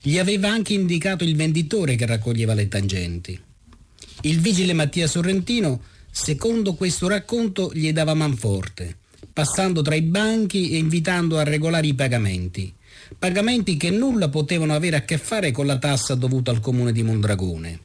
Gli 0.02 0.18
aveva 0.18 0.50
anche 0.50 0.74
indicato 0.74 1.24
il 1.24 1.36
venditore 1.36 1.96
che 1.96 2.06
raccoglieva 2.06 2.54
le 2.54 2.68
tangenti. 2.68 3.40
Il 4.22 4.40
vigile 4.40 4.74
Mattia 4.74 5.08
Sorrentino 5.08 5.82
Secondo 6.12 6.74
questo 6.74 7.08
racconto 7.08 7.72
gli 7.74 7.92
dava 7.94 8.14
manforte, 8.14 8.98
passando 9.32 9.82
tra 9.82 9.96
i 9.96 10.02
banchi 10.02 10.72
e 10.72 10.78
invitando 10.78 11.38
a 11.38 11.44
regolare 11.44 11.88
i 11.88 11.94
pagamenti. 11.94 12.74
Pagamenti 13.18 13.78
che 13.78 13.90
nulla 13.90 14.28
potevano 14.28 14.74
avere 14.74 14.98
a 14.98 15.04
che 15.04 15.18
fare 15.18 15.52
con 15.52 15.66
la 15.66 15.78
tassa 15.78 16.16
dovuta 16.16 16.52
al 16.52 16.60
comune 16.60 16.92
di 16.92 17.04
Mondragone. 17.04 17.80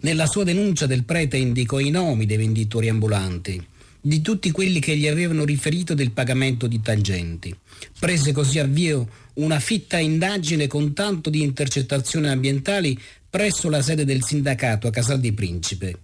Nella 0.00 0.26
sua 0.26 0.44
denuncia 0.44 0.86
del 0.86 1.04
prete 1.04 1.36
indicò 1.36 1.78
i 1.78 1.90
nomi 1.90 2.26
dei 2.26 2.38
venditori 2.38 2.88
ambulanti, 2.88 3.62
di 4.04 4.20
tutti 4.20 4.50
quelli 4.50 4.80
che 4.80 4.96
gli 4.96 5.06
avevano 5.06 5.44
riferito 5.44 5.94
del 5.94 6.10
pagamento 6.10 6.66
di 6.66 6.80
tangenti. 6.80 7.56
Prese 7.98 8.32
così 8.32 8.58
avvio 8.58 9.08
una 9.34 9.60
fitta 9.60 9.98
indagine 9.98 10.66
con 10.66 10.92
tanto 10.92 11.30
di 11.30 11.40
intercettazioni 11.40 12.28
ambientali 12.28 12.98
presso 13.30 13.70
la 13.70 13.80
sede 13.80 14.04
del 14.04 14.24
sindacato 14.24 14.88
a 14.88 14.90
Casal 14.90 15.20
di 15.20 15.32
Principe. 15.32 16.00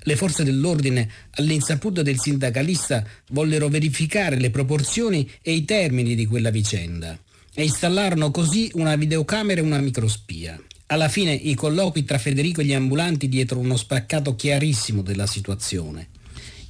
Le 0.00 0.16
forze 0.16 0.44
dell'ordine, 0.44 1.08
all'insaputa 1.30 2.02
del 2.02 2.18
sindacalista, 2.18 3.04
vollero 3.30 3.68
verificare 3.68 4.38
le 4.38 4.50
proporzioni 4.50 5.28
e 5.40 5.52
i 5.52 5.64
termini 5.64 6.14
di 6.14 6.26
quella 6.26 6.50
vicenda 6.50 7.18
e 7.54 7.62
installarono 7.62 8.30
così 8.30 8.70
una 8.74 8.96
videocamera 8.96 9.60
e 9.60 9.64
una 9.64 9.80
microspia. 9.80 10.60
Alla 10.88 11.08
fine 11.08 11.32
i 11.32 11.54
colloqui 11.54 12.04
tra 12.04 12.18
Federico 12.18 12.60
e 12.60 12.64
gli 12.64 12.74
ambulanti 12.74 13.28
dietro 13.28 13.58
uno 13.58 13.76
spaccato 13.76 14.36
chiarissimo 14.36 15.02
della 15.02 15.26
situazione. 15.26 16.08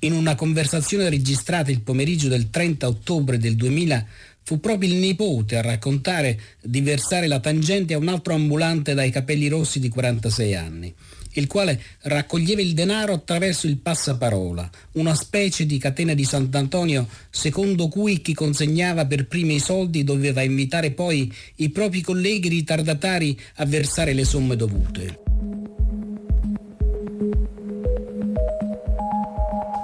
In 0.01 0.13
una 0.13 0.35
conversazione 0.35 1.09
registrata 1.09 1.71
il 1.71 1.81
pomeriggio 1.81 2.29
del 2.29 2.51
30 2.51 2.87
ottobre 2.87 3.39
del 3.39 3.57
2000 3.57 4.07
fu 4.43 4.61
proprio 4.61 4.91
il 4.91 4.97
nipote 4.97 5.57
a 5.57 5.63
raccontare 5.63 6.39
di 6.63 6.81
versare 6.81 7.27
la 7.27 7.41
tangente 7.41 7.95
a 7.95 7.99
un 7.99 8.09
altro 8.09 8.35
ambulante 8.35 8.95
dai 8.95 9.11
capelli 9.11 9.49
rossi 9.49 9.81
di 9.81 9.89
46 9.89 10.55
anni 10.55 10.95
il 11.41 11.47
quale 11.47 11.81
raccoglieva 12.03 12.61
il 12.61 12.75
denaro 12.75 13.13
attraverso 13.13 13.67
il 13.67 13.79
passaparola, 13.79 14.69
una 14.93 15.15
specie 15.15 15.67
di 15.67 15.79
catena 15.79 16.15
di 16.15 16.25
Sant'Antonio 16.25 17.09
secondo 17.31 17.89
cui 17.89 18.21
chi 18.21 18.35
consegnava 18.35 19.07
per 19.07 19.27
primi 19.27 19.57
i 19.57 19.61
soldi 19.61 20.05
doveva 20.05 20.43
invitare 20.43 20.93
poi 20.93 21.33
i 21.57 21.71
propri 21.71 22.01
colleghi 22.01 22.49
ritardatari 22.49 23.39
a 23.57 23.67
versare 23.67 24.13
le 24.13 24.25
somme 24.25 24.57
dovute. 24.57 25.21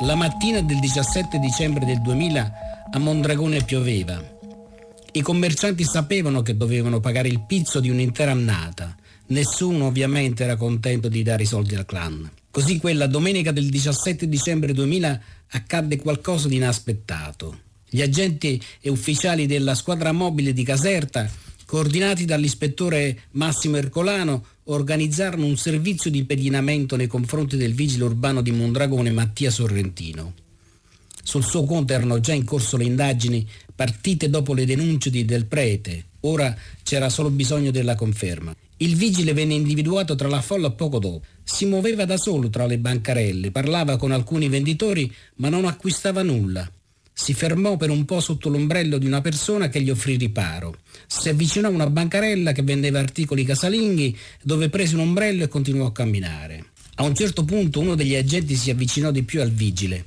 La 0.02 0.14
mattina 0.14 0.60
del 0.60 0.78
17 0.78 1.38
dicembre 1.38 1.84
del 1.84 2.00
2000 2.00 2.52
a 2.92 2.98
Mondragone 2.98 3.64
pioveva. 3.64 4.22
I 5.12 5.20
commercianti 5.22 5.84
sapevano 5.84 6.42
che 6.42 6.56
dovevano 6.56 7.00
pagare 7.00 7.28
il 7.28 7.40
pizzo 7.40 7.80
di 7.80 7.90
un'intera 7.90 8.30
annata 8.30 8.96
Nessuno 9.32 9.86
ovviamente 9.86 10.44
era 10.44 10.56
contento 10.56 11.08
di 11.08 11.22
dare 11.22 11.44
i 11.44 11.46
soldi 11.46 11.74
al 11.74 11.86
clan. 11.86 12.30
Così 12.50 12.78
quella 12.78 13.06
domenica 13.06 13.50
del 13.50 13.70
17 13.70 14.28
dicembre 14.28 14.74
2000 14.74 15.20
accadde 15.52 15.96
qualcosa 15.96 16.48
di 16.48 16.56
inaspettato. 16.56 17.60
Gli 17.88 18.02
agenti 18.02 18.60
e 18.80 18.90
ufficiali 18.90 19.46
della 19.46 19.74
squadra 19.74 20.12
mobile 20.12 20.52
di 20.52 20.64
Caserta, 20.64 21.30
coordinati 21.64 22.26
dall'ispettore 22.26 23.22
Massimo 23.32 23.76
Ercolano, 23.76 24.44
organizzarono 24.64 25.46
un 25.46 25.56
servizio 25.56 26.10
di 26.10 26.24
pedinamento 26.24 26.96
nei 26.96 27.06
confronti 27.06 27.56
del 27.56 27.74
vigile 27.74 28.04
urbano 28.04 28.42
di 28.42 28.52
Mondragone 28.52 29.10
Mattia 29.10 29.50
Sorrentino. 29.50 30.34
Sul 31.24 31.44
suo 31.44 31.64
conto 31.64 31.92
erano 31.92 32.20
già 32.20 32.32
in 32.32 32.44
corso 32.44 32.76
le 32.76 32.84
indagini 32.84 33.48
partite 33.74 34.28
dopo 34.28 34.54
le 34.54 34.64
denunce 34.64 35.10
di 35.10 35.24
Del 35.24 35.46
Prete. 35.46 36.04
Ora 36.20 36.56
c'era 36.82 37.08
solo 37.08 37.30
bisogno 37.30 37.70
della 37.70 37.94
conferma. 37.94 38.54
Il 38.78 38.96
vigile 38.96 39.32
venne 39.32 39.54
individuato 39.54 40.14
tra 40.14 40.28
la 40.28 40.40
folla 40.40 40.70
poco 40.70 40.98
dopo. 40.98 41.22
Si 41.44 41.66
muoveva 41.66 42.04
da 42.04 42.16
solo 42.16 42.50
tra 42.50 42.66
le 42.66 42.78
bancarelle, 42.78 43.50
parlava 43.50 43.96
con 43.96 44.12
alcuni 44.12 44.48
venditori, 44.48 45.12
ma 45.36 45.48
non 45.48 45.64
acquistava 45.64 46.22
nulla. 46.22 46.68
Si 47.12 47.34
fermò 47.34 47.76
per 47.76 47.90
un 47.90 48.04
po' 48.04 48.20
sotto 48.20 48.48
l'ombrello 48.48 48.98
di 48.98 49.06
una 49.06 49.20
persona 49.20 49.68
che 49.68 49.80
gli 49.82 49.90
offrì 49.90 50.16
riparo. 50.16 50.78
Si 51.06 51.28
avvicinò 51.28 51.68
a 51.68 51.72
una 51.72 51.90
bancarella 51.90 52.52
che 52.52 52.62
vendeva 52.62 52.98
articoli 52.98 53.44
casalinghi, 53.44 54.16
dove 54.42 54.68
prese 54.68 54.94
un 54.94 55.02
ombrello 55.02 55.44
e 55.44 55.48
continuò 55.48 55.86
a 55.86 55.92
camminare. 55.92 56.66
A 56.96 57.04
un 57.04 57.14
certo 57.14 57.44
punto 57.44 57.80
uno 57.80 57.94
degli 57.94 58.14
agenti 58.14 58.54
si 58.54 58.70
avvicinò 58.70 59.10
di 59.10 59.22
più 59.22 59.40
al 59.40 59.50
vigile. 59.50 60.06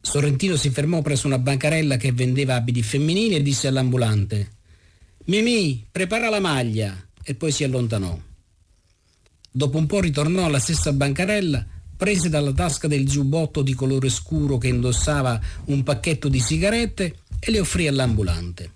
Sorrentino 0.00 0.56
si 0.56 0.70
fermò 0.70 1.02
presso 1.02 1.26
una 1.26 1.38
bancarella 1.38 1.96
che 1.96 2.12
vendeva 2.12 2.54
abiti 2.54 2.82
femminili 2.82 3.34
e 3.34 3.42
disse 3.42 3.66
all'ambulante 3.66 4.50
Mimì, 5.24 5.84
prepara 5.90 6.28
la 6.28 6.38
maglia 6.38 6.96
e 7.24 7.34
poi 7.34 7.50
si 7.50 7.64
allontanò. 7.64 8.16
Dopo 9.50 9.78
un 9.78 9.86
po' 9.86 10.00
ritornò 10.00 10.44
alla 10.44 10.60
stessa 10.60 10.92
bancarella, 10.92 11.66
prese 11.96 12.28
dalla 12.28 12.52
tasca 12.52 12.86
del 12.88 13.06
giubbotto 13.06 13.62
di 13.62 13.74
colore 13.74 14.08
scuro 14.08 14.58
che 14.58 14.68
indossava 14.68 15.40
un 15.66 15.82
pacchetto 15.82 16.28
di 16.28 16.40
sigarette 16.40 17.16
e 17.38 17.50
le 17.50 17.60
offrì 17.60 17.86
all'ambulante. 17.86 18.70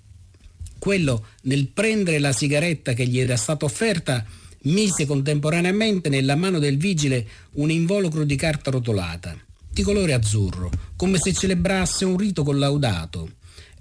Quello, 0.79 1.27
nel 1.43 1.67
prendere 1.67 2.19
la 2.19 2.33
sigaretta 2.33 2.95
che 2.95 3.07
gli 3.07 3.21
era 3.21 3.37
stata 3.37 3.67
offerta, 3.67 4.25
mise 4.63 5.07
contemporaneamente 5.07 6.09
nella 6.09 6.37
mano 6.37 6.59
del 6.59 6.79
vigile 6.79 7.27
un 7.53 7.71
involucro 7.71 8.25
di 8.25 8.37
carta 8.37 8.71
rotolata, 8.71 9.37
di 9.71 9.83
colore 9.83 10.15
azzurro, 10.15 10.71
come 10.97 11.19
se 11.19 11.33
celebrasse 11.33 12.05
un 12.05 12.17
rito 12.17 12.43
collaudato. 12.43 13.33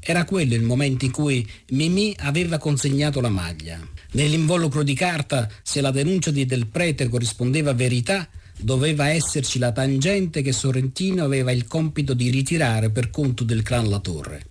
Era 0.02 0.24
quello 0.24 0.56
il 0.56 0.64
momento 0.64 1.06
in 1.06 1.12
cui 1.12 1.48
Mimì 1.70 2.16
aveva 2.20 2.58
consegnato 2.58 3.20
la 3.22 3.30
maglia. 3.30 3.80
Nell'involucro 4.12 4.84
di 4.84 4.94
carta, 4.94 5.50
se 5.62 5.82
la 5.82 5.92
denuncia 5.92 6.32
Del 6.32 6.68
Prete 6.68 7.10
corrispondeva 7.10 7.72
a 7.72 7.76
verità, 7.76 8.28
doveva 8.62 9.10
esserci 9.10 9.60
la 9.60 9.72
tangente 9.72 10.42
che 10.42 10.52
Sorrentino 10.52 11.24
aveva 11.24 11.52
il 11.52 11.68
compito 11.68 12.14
di 12.14 12.30
ritirare 12.30 12.90
per 12.90 13.10
conto 13.10 13.44
del 13.44 13.64
clan 13.64 13.90
La 13.90 14.00
Torre. 14.00 14.46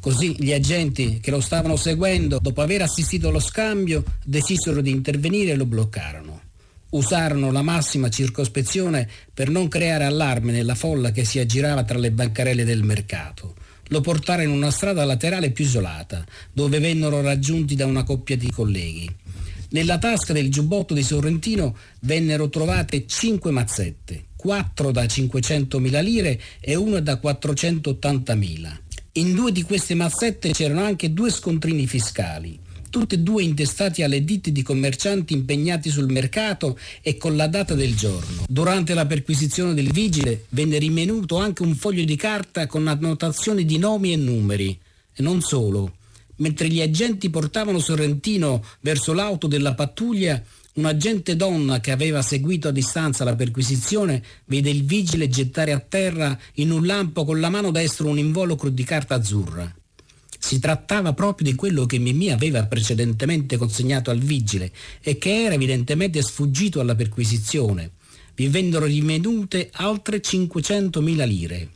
Così 0.00 0.36
gli 0.38 0.52
agenti 0.52 1.18
che 1.20 1.30
lo 1.30 1.40
stavano 1.40 1.76
seguendo, 1.76 2.38
dopo 2.40 2.60
aver 2.60 2.82
assistito 2.82 3.28
allo 3.28 3.40
scambio, 3.40 4.04
decisero 4.24 4.80
di 4.80 4.90
intervenire 4.90 5.52
e 5.52 5.56
lo 5.56 5.64
bloccarono. 5.64 6.40
Usarono 6.90 7.50
la 7.50 7.62
massima 7.62 8.08
circospezione 8.08 9.08
per 9.32 9.48
non 9.48 9.68
creare 9.68 10.04
allarme 10.04 10.52
nella 10.52 10.74
folla 10.74 11.10
che 11.10 11.24
si 11.24 11.38
aggirava 11.38 11.84
tra 11.84 11.98
le 11.98 12.12
bancarelle 12.12 12.64
del 12.64 12.82
mercato 12.82 13.54
lo 13.88 14.00
portarono 14.00 14.48
in 14.48 14.54
una 14.54 14.70
strada 14.70 15.04
laterale 15.04 15.50
più 15.50 15.64
isolata, 15.64 16.24
dove 16.52 16.78
vennero 16.78 17.20
raggiunti 17.20 17.74
da 17.74 17.86
una 17.86 18.02
coppia 18.02 18.36
di 18.36 18.50
colleghi. 18.50 19.08
Nella 19.74 19.98
tasca 19.98 20.32
del 20.32 20.52
giubbotto 20.52 20.94
di 20.94 21.02
Sorrentino 21.02 21.76
vennero 22.02 22.48
trovate 22.48 23.08
cinque 23.08 23.50
mazzette, 23.50 24.26
quattro 24.36 24.92
da 24.92 25.02
500.000 25.02 26.00
lire 26.00 26.40
e 26.60 26.76
una 26.76 27.00
da 27.00 27.20
480.000. 27.20 28.78
In 29.14 29.34
due 29.34 29.50
di 29.50 29.62
queste 29.62 29.94
mazzette 29.94 30.52
c'erano 30.52 30.84
anche 30.84 31.12
due 31.12 31.28
scontrini 31.28 31.88
fiscali, 31.88 32.56
tutti 32.88 33.16
e 33.16 33.18
due 33.18 33.42
intestati 33.42 34.04
alle 34.04 34.22
ditte 34.22 34.52
di 34.52 34.62
commercianti 34.62 35.32
impegnati 35.32 35.90
sul 35.90 36.08
mercato 36.08 36.78
e 37.02 37.16
con 37.16 37.34
la 37.34 37.48
data 37.48 37.74
del 37.74 37.96
giorno. 37.96 38.44
Durante 38.48 38.94
la 38.94 39.06
perquisizione 39.06 39.74
del 39.74 39.90
vigile 39.90 40.44
venne 40.50 40.78
rimenuto 40.78 41.36
anche 41.38 41.62
un 41.62 41.74
foglio 41.74 42.04
di 42.04 42.14
carta 42.14 42.68
con 42.68 42.86
annotazioni 42.86 43.64
di 43.64 43.78
nomi 43.78 44.12
e 44.12 44.16
numeri. 44.16 44.78
E 45.12 45.20
non 45.20 45.40
solo. 45.40 45.94
Mentre 46.36 46.68
gli 46.68 46.80
agenti 46.80 47.30
portavano 47.30 47.78
Sorrentino 47.78 48.64
verso 48.80 49.12
l'auto 49.12 49.46
della 49.46 49.74
pattuglia, 49.74 50.42
un 50.74 50.86
agente 50.86 51.36
donna 51.36 51.78
che 51.78 51.92
aveva 51.92 52.20
seguito 52.20 52.66
a 52.66 52.72
distanza 52.72 53.22
la 53.22 53.36
perquisizione 53.36 54.22
vede 54.46 54.70
il 54.70 54.84
vigile 54.84 55.28
gettare 55.28 55.70
a 55.70 55.78
terra 55.78 56.36
in 56.54 56.72
un 56.72 56.84
lampo 56.84 57.24
con 57.24 57.38
la 57.38 57.48
mano 57.48 57.70
destra 57.70 58.08
un 58.08 58.18
involucro 58.18 58.70
di 58.70 58.82
carta 58.82 59.14
azzurra. 59.14 59.72
Si 60.36 60.58
trattava 60.58 61.12
proprio 61.12 61.48
di 61.48 61.54
quello 61.54 61.86
che 61.86 61.98
Mimì 61.98 62.30
aveva 62.30 62.66
precedentemente 62.66 63.56
consegnato 63.56 64.10
al 64.10 64.18
vigile 64.18 64.72
e 65.00 65.16
che 65.16 65.44
era 65.44 65.54
evidentemente 65.54 66.20
sfuggito 66.22 66.80
alla 66.80 66.96
perquisizione. 66.96 67.92
Vi 68.34 68.48
vennero 68.48 68.84
rivenute 68.84 69.70
altre 69.72 70.20
500.000 70.20 71.26
lire. 71.26 71.70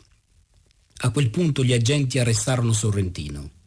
A 1.03 1.11
quel 1.11 1.31
punto 1.31 1.63
gli 1.63 1.73
agenti 1.73 2.19
arrestarono 2.19 2.73
Sorrentino. 2.73 3.58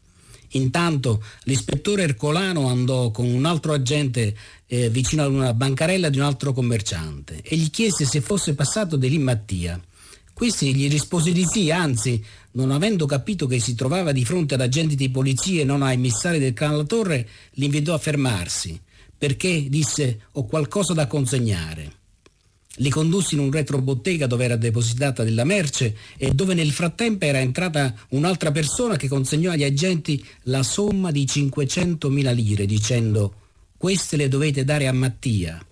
Intanto 0.51 1.23
l'ispettore 1.43 2.03
Ercolano 2.03 2.67
andò 2.67 3.11
con 3.11 3.25
un 3.25 3.45
altro 3.45 3.73
agente 3.73 4.35
eh, 4.67 4.89
vicino 4.89 5.23
ad 5.23 5.31
una 5.31 5.53
bancarella 5.53 6.09
di 6.09 6.17
un 6.17 6.25
altro 6.25 6.53
commerciante 6.53 7.41
e 7.41 7.55
gli 7.55 7.69
chiese 7.69 8.05
se 8.05 8.21
fosse 8.21 8.53
passato 8.55 8.97
di 8.97 9.09
lì 9.09 9.17
Mattia. 9.17 9.79
Questi 10.33 10.73
gli 10.73 10.89
rispose 10.89 11.31
di 11.31 11.45
sì, 11.45 11.69
anzi 11.71 12.23
non 12.53 12.71
avendo 12.71 13.05
capito 13.05 13.45
che 13.45 13.59
si 13.59 13.75
trovava 13.75 14.11
di 14.11 14.25
fronte 14.25 14.55
ad 14.55 14.61
agenti 14.61 14.95
di 14.95 15.09
polizia 15.09 15.61
e 15.61 15.65
non 15.65 15.83
a 15.83 15.91
emissari 15.91 16.39
del 16.39 16.53
clan 16.53 16.77
La 16.77 16.83
Torre, 16.83 17.27
li 17.51 17.65
invitò 17.65 17.93
a 17.93 17.99
fermarsi, 17.99 18.79
perché, 19.15 19.67
disse, 19.69 20.21
ho 20.31 20.45
qualcosa 20.45 20.93
da 20.93 21.05
consegnare. 21.05 21.99
Li 22.81 22.89
condusse 22.89 23.35
in 23.35 23.41
un 23.41 23.51
retrobottega 23.51 24.27
dove 24.27 24.43
era 24.43 24.55
depositata 24.55 25.23
della 25.23 25.43
merce 25.43 25.95
e 26.17 26.31
dove 26.31 26.53
nel 26.53 26.71
frattempo 26.71 27.25
era 27.25 27.39
entrata 27.39 27.93
un'altra 28.09 28.51
persona 28.51 28.97
che 28.97 29.07
consegnò 29.07 29.51
agli 29.51 29.63
agenti 29.63 30.23
la 30.43 30.63
somma 30.63 31.11
di 31.11 31.23
500.000 31.25 32.33
lire 32.33 32.65
dicendo 32.65 33.33
queste 33.77 34.17
le 34.17 34.27
dovete 34.27 34.63
dare 34.63 34.87
a 34.87 34.93
Mattia. 34.93 35.63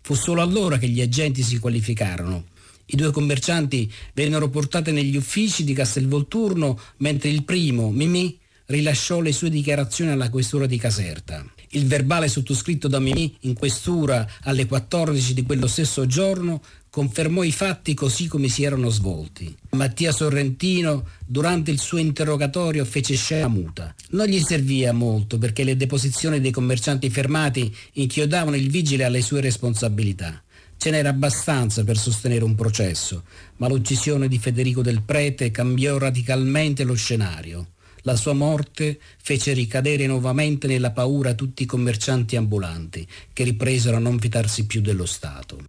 Fu 0.00 0.14
solo 0.14 0.42
allora 0.42 0.78
che 0.78 0.88
gli 0.88 1.00
agenti 1.00 1.42
si 1.42 1.58
qualificarono 1.58 2.56
i 2.90 2.96
due 2.96 3.10
commercianti 3.10 3.90
vennero 4.14 4.48
portati 4.48 4.92
negli 4.92 5.16
uffici 5.16 5.64
di 5.64 5.74
Castelvolturno, 5.74 6.80
mentre 6.98 7.28
il 7.28 7.44
primo, 7.44 7.90
Mimì, 7.90 8.38
rilasciò 8.66 9.20
le 9.20 9.32
sue 9.32 9.50
dichiarazioni 9.50 10.10
alla 10.10 10.30
questura 10.30 10.66
di 10.66 10.78
Caserta. 10.78 11.44
Il 11.72 11.86
verbale 11.86 12.28
sottoscritto 12.28 12.88
da 12.88 12.98
Mimì 12.98 13.36
in 13.40 13.54
questura 13.54 14.26
alle 14.42 14.66
14 14.66 15.34
di 15.34 15.42
quello 15.42 15.66
stesso 15.66 16.06
giorno 16.06 16.62
confermò 16.88 17.42
i 17.42 17.52
fatti 17.52 17.92
così 17.92 18.26
come 18.26 18.48
si 18.48 18.62
erano 18.62 18.88
svolti. 18.88 19.54
Mattia 19.70 20.10
Sorrentino 20.10 21.06
durante 21.26 21.70
il 21.70 21.78
suo 21.78 21.98
interrogatorio 21.98 22.84
fece 22.86 23.14
scena 23.16 23.48
muta. 23.48 23.94
Non 24.10 24.26
gli 24.26 24.40
serviva 24.40 24.92
molto 24.92 25.36
perché 25.36 25.62
le 25.62 25.76
deposizioni 25.76 26.40
dei 26.40 26.50
commercianti 26.50 27.10
fermati 27.10 27.74
inchiodavano 27.92 28.56
il 28.56 28.70
vigile 28.70 29.04
alle 29.04 29.20
sue 29.20 29.42
responsabilità. 29.42 30.42
Ce 30.78 30.90
n'era 30.90 31.10
abbastanza 31.10 31.84
per 31.84 31.98
sostenere 31.98 32.44
un 32.44 32.54
processo, 32.54 33.24
ma 33.56 33.68
l'uccisione 33.68 34.28
di 34.28 34.38
Federico 34.38 34.80
del 34.80 35.02
Prete 35.02 35.50
cambiò 35.50 35.98
radicalmente 35.98 36.84
lo 36.84 36.94
scenario. 36.94 37.72
La 38.02 38.16
sua 38.16 38.32
morte 38.32 38.98
fece 39.20 39.52
ricadere 39.52 40.06
nuovamente 40.06 40.66
nella 40.66 40.90
paura 40.90 41.34
tutti 41.34 41.62
i 41.62 41.66
commercianti 41.66 42.36
ambulanti, 42.36 43.06
che 43.32 43.44
ripresero 43.44 43.96
a 43.96 44.00
non 44.00 44.18
fidarsi 44.18 44.66
più 44.66 44.80
dello 44.80 45.06
Stato. 45.06 45.64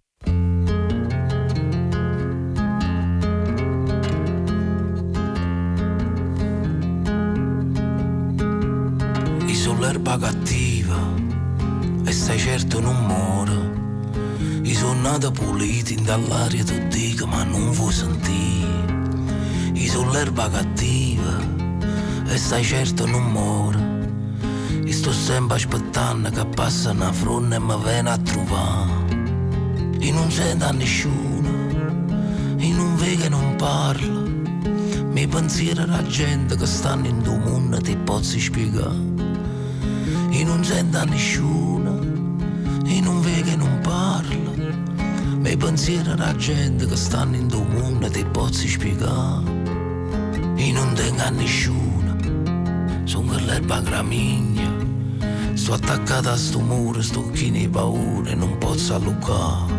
Sull'erba 9.80 10.18
cattiva 10.18 11.14
e 12.04 12.12
stai 12.12 12.38
certo 12.38 12.80
non 12.80 12.96
muore 13.06 14.62
i 14.62 14.74
sono 14.74 15.00
nato 15.00 15.30
puliti 15.30 15.94
dall'aria 16.02 16.64
tu 16.64 16.78
dico 16.88 17.26
ma 17.26 17.44
non 17.44 17.70
vuoi 17.70 17.92
sentire 17.92 18.94
I 19.74 19.86
sull'erba 19.86 20.48
cattiva 20.48 21.59
e 22.30 22.36
sai 22.38 22.62
certo 22.62 23.06
non 23.06 23.24
muore. 23.32 23.98
I 24.84 24.92
sto 24.92 25.12
sempre 25.12 25.56
aspettando 25.56 26.30
che 26.30 26.46
passa 26.46 26.92
una 26.92 27.12
fronna 27.12 27.56
e 27.56 27.58
mi 27.58 27.74
viene 27.82 28.10
a 28.10 28.18
trovare. 28.18 29.18
E 29.98 30.12
non 30.12 30.30
sento 30.30 30.64
a 30.64 30.70
nessuno 30.70 31.48
E 32.56 32.72
non 32.72 32.96
vede 32.96 33.22
che 33.22 33.28
non 33.28 33.56
parla. 33.56 34.22
Mi 35.12 35.26
pensiero 35.26 35.82
alla 35.82 36.02
gente 36.04 36.56
che 36.56 36.66
stanno 36.66 37.06
in 37.08 37.20
tuo 37.20 37.36
mondo 37.36 37.78
ti 37.80 37.96
posso 37.96 38.38
spiegare. 38.38 39.08
E 40.30 40.44
non 40.44 40.64
sento 40.64 40.98
a 40.98 41.04
nessuno 41.04 41.98
E 42.86 43.00
non 43.00 43.20
vede 43.20 43.42
che 43.42 43.56
non 43.56 43.80
parla. 43.82 44.50
Mei 45.40 45.56
pensieri 45.56 46.08
alla 46.10 46.36
gente 46.36 46.86
che 46.86 46.96
stanno 46.96 47.34
in 47.34 47.48
tuo 47.48 47.64
mondo 47.64 48.08
ti 48.08 48.24
posso 48.24 48.68
spiegare. 48.68 49.58
E 50.56 50.72
non 50.72 50.92
tengo 50.94 51.22
a 51.22 51.30
nessuno, 51.30 51.89
sono 53.10 53.36
l'erba 53.44 53.80
gramigna. 53.80 54.70
Sto 55.54 55.72
attaccata 55.72 56.30
a 56.30 56.36
sto 56.36 56.60
muro, 56.60 57.02
sto 57.02 57.28
chino 57.32 57.58
di 57.58 57.68
paura 57.68 58.30
e 58.30 58.36
non 58.36 58.56
posso 58.58 58.94
allucare. 58.94 59.74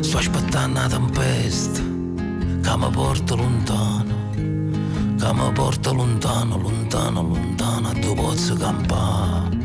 Sto 0.00 0.18
aspettando 0.18 0.80
la 0.80 0.86
tempesta 0.86 1.80
che 1.80 2.76
mi 2.76 2.90
porta 2.90 3.34
lontano. 3.36 4.14
Che 4.34 5.32
mi 5.32 5.52
porta 5.54 5.92
lontano, 5.92 6.58
lontano, 6.58 7.22
lontano, 7.22 7.92
dove 7.94 8.14
posso 8.20 8.54
campare. 8.54 9.56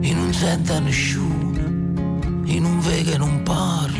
E 0.00 0.14
non 0.14 0.32
sento 0.32 0.72
a 0.72 0.78
nessuno, 0.78 1.58
e 2.46 2.60
non 2.60 2.78
vedo 2.78 3.10
che 3.10 3.18
non 3.18 3.42
parlo. 3.42 3.98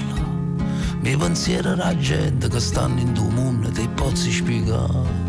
Mi 1.01 1.17
pensiero 1.17 1.73
alla 1.73 1.97
gente 1.99 2.49
che 2.49 2.61
stanno 2.61 3.01
in 3.01 3.13
tuo 3.15 3.29
mondo 3.31 3.69
ti 3.71 3.89
posso 3.97 4.31
spiegare. 4.31 5.20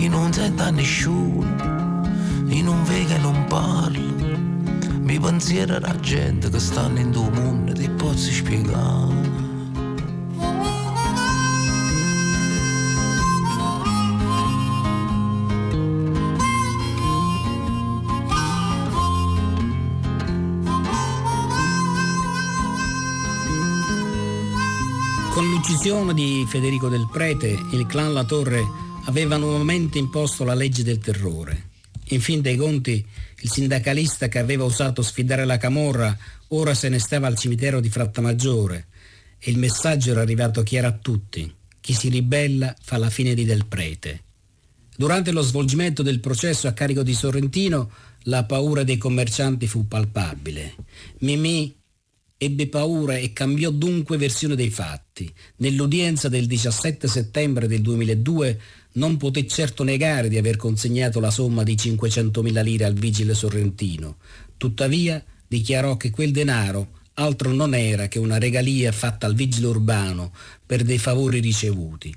E 0.00 0.08
non 0.08 0.32
sento 0.32 0.62
a 0.62 0.70
nessuno, 0.70 2.02
e 2.48 2.62
non 2.62 2.84
vedo 2.84 3.08
che 3.08 3.18
non 3.18 3.44
parlo. 3.48 4.26
Mi 5.00 5.18
pensiero 5.18 5.74
alla 5.74 5.98
gente 5.98 6.48
che 6.48 6.60
stanno 6.60 7.00
in 7.00 7.10
tuo 7.10 7.28
mondo 7.30 7.72
ti 7.72 7.90
posso 7.90 8.30
spiegare. 8.30 9.46
l'uccisione 25.68 26.14
di 26.14 26.44
Federico 26.48 26.88
del 26.88 27.08
Prete, 27.10 27.58
il 27.72 27.86
clan 27.86 28.12
La 28.12 28.24
Torre 28.24 28.87
aveva 29.08 29.36
nuovamente 29.36 29.98
imposto 29.98 30.44
la 30.44 30.54
legge 30.54 30.82
del 30.82 30.98
terrore. 30.98 31.70
In 32.10 32.20
fin 32.20 32.40
dei 32.40 32.56
conti, 32.56 33.04
il 33.40 33.50
sindacalista 33.50 34.28
che 34.28 34.38
aveva 34.38 34.64
osato 34.64 35.02
sfidare 35.02 35.44
la 35.44 35.56
camorra 35.56 36.16
ora 36.48 36.74
se 36.74 36.88
ne 36.88 36.98
stava 36.98 37.26
al 37.26 37.36
cimitero 37.36 37.80
di 37.80 37.88
Frattamaggiore 37.88 38.86
e 39.38 39.50
il 39.50 39.58
messaggio 39.58 40.10
era 40.10 40.20
arrivato 40.20 40.62
chiaro 40.62 40.88
a 40.88 40.92
tutti. 40.92 41.52
Chi 41.80 41.94
si 41.94 42.08
ribella 42.08 42.74
fa 42.82 42.98
la 42.98 43.10
fine 43.10 43.34
di 43.34 43.44
Del 43.44 43.66
Prete. 43.66 44.22
Durante 44.94 45.32
lo 45.32 45.42
svolgimento 45.42 46.02
del 46.02 46.20
processo 46.20 46.66
a 46.68 46.72
carico 46.72 47.02
di 47.02 47.14
Sorrentino, 47.14 47.90
la 48.24 48.44
paura 48.44 48.82
dei 48.82 48.98
commercianti 48.98 49.66
fu 49.66 49.86
palpabile. 49.86 50.74
Mimì 51.20 51.78
Ebbe 52.40 52.68
paura 52.68 53.16
e 53.16 53.32
cambiò 53.32 53.70
dunque 53.70 54.16
versione 54.16 54.54
dei 54.54 54.70
fatti. 54.70 55.28
Nell'udienza 55.56 56.28
del 56.28 56.46
17 56.46 57.08
settembre 57.08 57.66
del 57.66 57.80
2002 57.80 58.60
non 58.92 59.16
poté 59.16 59.46
certo 59.46 59.84
negare 59.84 60.28
di 60.28 60.38
aver 60.38 60.56
consegnato 60.56 61.20
la 61.20 61.30
somma 61.30 61.62
di 61.62 61.74
500.000 61.74 62.62
lire 62.62 62.84
al 62.84 62.94
vigile 62.94 63.34
sorrentino. 63.34 64.16
Tuttavia 64.56 65.22
dichiarò 65.46 65.96
che 65.96 66.10
quel 66.10 66.32
denaro 66.32 66.96
altro 67.14 67.52
non 67.52 67.74
era 67.74 68.08
che 68.08 68.18
una 68.18 68.38
regalia 68.38 68.92
fatta 68.92 69.26
al 69.26 69.34
vigile 69.34 69.66
urbano 69.66 70.32
per 70.64 70.82
dei 70.82 70.98
favori 70.98 71.40
ricevuti. 71.40 72.14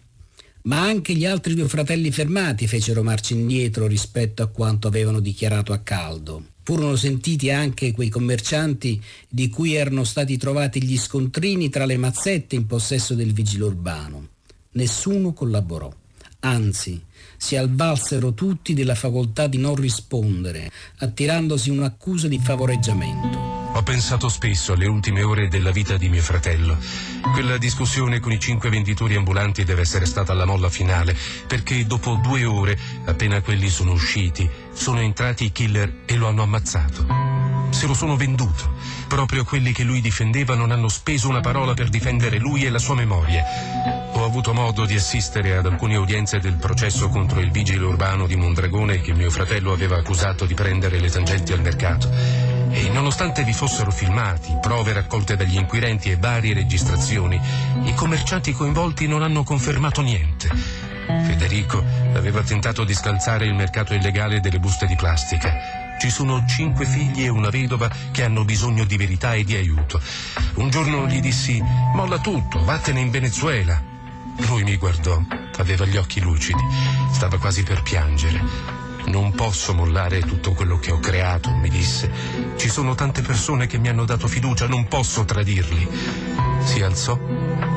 Ma 0.64 0.82
anche 0.82 1.14
gli 1.14 1.26
altri 1.26 1.56
due 1.56 1.68
fratelli 1.68 2.12
fermati 2.12 2.68
fecero 2.68 3.02
marcia 3.02 3.34
indietro 3.34 3.88
rispetto 3.88 4.44
a 4.44 4.48
quanto 4.48 4.88
avevano 4.88 5.20
dichiarato 5.20 5.74
a 5.74 5.80
caldo. 5.80 6.50
Furono 6.64 6.96
sentiti 6.96 7.50
anche 7.50 7.92
quei 7.94 8.10
commercianti 8.10 9.02
di 9.28 9.50
cui 9.50 9.74
erano 9.74 10.04
stati 10.04 10.38
trovati 10.38 10.84
gli 10.84 10.98
scontrini 10.98 11.70
tra 11.70 11.86
le 11.86 11.98
mazzette 11.98 12.56
in 12.56 12.68
possesso 12.68 13.16
del 13.16 13.34
vigile 13.34 13.64
urbano. 13.64 14.28
Nessuno 14.74 15.34
collaborò. 15.34 15.92
Anzi, 16.44 17.00
si 17.38 17.56
avvalsero 17.56 18.34
tutti 18.34 18.74
della 18.74 18.96
facoltà 18.96 19.46
di 19.46 19.58
non 19.58 19.76
rispondere, 19.76 20.72
attirandosi 20.98 21.70
un'accusa 21.70 22.28
di 22.28 22.40
favoreggiamento. 22.40 23.38
Ho 23.74 23.84
pensato 23.84 24.28
spesso 24.28 24.74
alle 24.74 24.88
ultime 24.88 25.22
ore 25.22 25.48
della 25.48 25.72
vita 25.72 25.98
di 25.98 26.10
mio 26.10 26.22
fratello. 26.22 26.78
Quella 27.34 27.58
discussione 27.58 28.20
con 28.20 28.32
i 28.32 28.40
cinque 28.40 28.70
venditori 28.70 29.16
ambulanti 29.16 29.64
deve 29.64 29.82
essere 29.82 30.06
stata 30.06 30.34
la 30.34 30.46
molla 30.46 30.70
finale, 30.70 31.16
perché 31.48 31.86
dopo 31.86 32.16
due 32.16 32.44
ore, 32.44 32.78
appena 33.06 33.42
quelli 33.42 33.70
sono 33.70 33.92
usciti, 33.92 34.50
sono 34.74 35.00
entrati 35.00 35.46
i 35.46 35.52
killer 35.52 36.02
e 36.06 36.16
lo 36.16 36.28
hanno 36.28 36.42
ammazzato. 36.42 37.06
Se 37.72 37.88
lo 37.88 37.94
sono 37.96 38.16
venduto. 38.16 38.74
Proprio 39.08 39.44
quelli 39.44 39.72
che 39.72 39.84
lui 39.84 40.02
difendeva 40.02 40.56
non 40.56 40.72
hanno 40.72 40.88
speso 40.88 41.28
una 41.28 41.40
parola 41.40 41.74
per 41.74 41.90
difendere 41.90 42.38
lui 42.38 42.64
e 42.64 42.70
la 42.70 42.80
sua 42.80 42.96
memoria. 42.96 43.44
Ho 44.14 44.24
avuto 44.24 44.54
modo 44.54 44.86
di 44.86 44.96
assistere 44.96 45.58
ad 45.58 45.66
alcune 45.66 45.96
udienze 45.96 46.40
del 46.40 46.58
processo 46.58 47.10
contro 47.10 47.40
il 47.40 47.50
vigile 47.50 47.84
urbano 47.84 48.28
di 48.28 48.36
Mondragone 48.36 49.02
che 49.02 49.14
mio 49.14 49.32
fratello 49.32 49.72
aveva 49.72 49.98
accusato 49.98 50.46
di 50.46 50.54
prendere 50.54 51.00
le 51.00 51.10
tangenti 51.10 51.54
al 51.54 51.62
mercato. 51.62 52.10
E 52.70 52.90
nonostante 52.90 53.44
vi 53.44 53.54
fossero 53.54 53.92
filmati, 53.92 54.58
prove 54.62 54.94
raccolte 54.94 55.36
dagli 55.36 55.58
inquirenti 55.58 56.12
e 56.12 56.18
varie 56.18 56.54
registrazioni, 56.54 57.40
i 57.84 57.94
commercianti 57.96 58.54
coinvolti 58.54 59.08
non 59.08 59.24
hanno 59.24 59.44
confermato 59.44 60.02
niente. 60.02 60.50
Federico 61.06 61.84
aveva 62.14 62.42
tentato 62.44 62.84
di 62.84 62.94
scalzare 62.94 63.46
il 63.46 63.56
mercato 63.56 63.94
illegale 63.94 64.40
delle 64.40 64.60
buste 64.60 64.86
di 64.86 64.96
plastica. 64.96 65.81
Ci 66.02 66.10
sono 66.10 66.44
cinque 66.48 66.88
figli 66.88 67.26
e 67.26 67.30
una 67.30 67.52
vedova 67.52 67.88
che 68.12 68.24
hanno 68.24 68.44
bisogno 68.44 68.86
di 68.86 68.98
verità 68.98 69.36
e 69.36 69.44
di 69.44 69.54
aiuto. 69.54 70.02
Un 70.56 70.72
giorno 70.72 71.06
gli 71.06 71.20
dissi, 71.20 71.62
molla 71.94 72.18
tutto, 72.18 72.64
vattene 72.64 73.02
in 73.02 73.12
Venezuela. 73.12 73.80
Lui 74.48 74.64
mi 74.64 74.78
guardò, 74.78 75.22
aveva 75.58 75.86
gli 75.86 75.98
occhi 75.98 76.20
lucidi, 76.20 76.64
stava 77.12 77.38
quasi 77.38 77.62
per 77.62 77.84
piangere. 77.84 78.42
Non 79.10 79.32
posso 79.36 79.76
mollare 79.76 80.22
tutto 80.22 80.54
quello 80.54 80.80
che 80.80 80.90
ho 80.90 80.98
creato, 80.98 81.52
mi 81.52 81.70
disse. 81.70 82.12
Ci 82.58 82.68
sono 82.68 82.96
tante 82.96 83.22
persone 83.22 83.68
che 83.68 83.78
mi 83.78 83.90
hanno 83.90 84.04
dato 84.04 84.28
fiducia, 84.28 84.66
non 84.66 84.88
posso 84.88 85.24
tradirli. 85.24 85.88
Si 86.64 86.82
alzò 86.82 87.16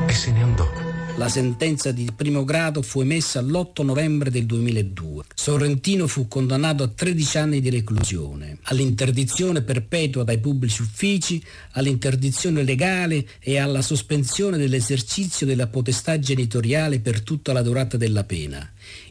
e 0.07 0.13
se 0.15 0.31
ne 0.31 0.41
andò. 0.41 0.84
La 1.17 1.29
sentenza 1.29 1.93
di 1.93 2.11
primo 2.13 2.43
grado 2.43 2.81
fu 2.81 2.99
emessa 2.99 3.39
l'8 3.39 3.85
novembre 3.85 4.29
del 4.29 4.45
2002. 4.45 5.23
Sorrentino 5.33 6.07
fu 6.07 6.27
condannato 6.27 6.83
a 6.83 6.89
13 6.89 7.37
anni 7.37 7.61
di 7.61 7.69
reclusione, 7.69 8.57
all'interdizione 8.63 9.61
perpetua 9.61 10.25
dai 10.25 10.39
pubblici 10.39 10.81
uffici, 10.81 11.41
all'interdizione 11.71 12.63
legale 12.63 13.25
e 13.39 13.57
alla 13.57 13.81
sospensione 13.81 14.57
dell'esercizio 14.57 15.45
della 15.45 15.67
potestà 15.67 16.19
genitoriale 16.19 16.99
per 16.99 17.21
tutta 17.21 17.53
la 17.53 17.61
durata 17.61 17.95
della 17.95 18.25
pena. 18.25 18.69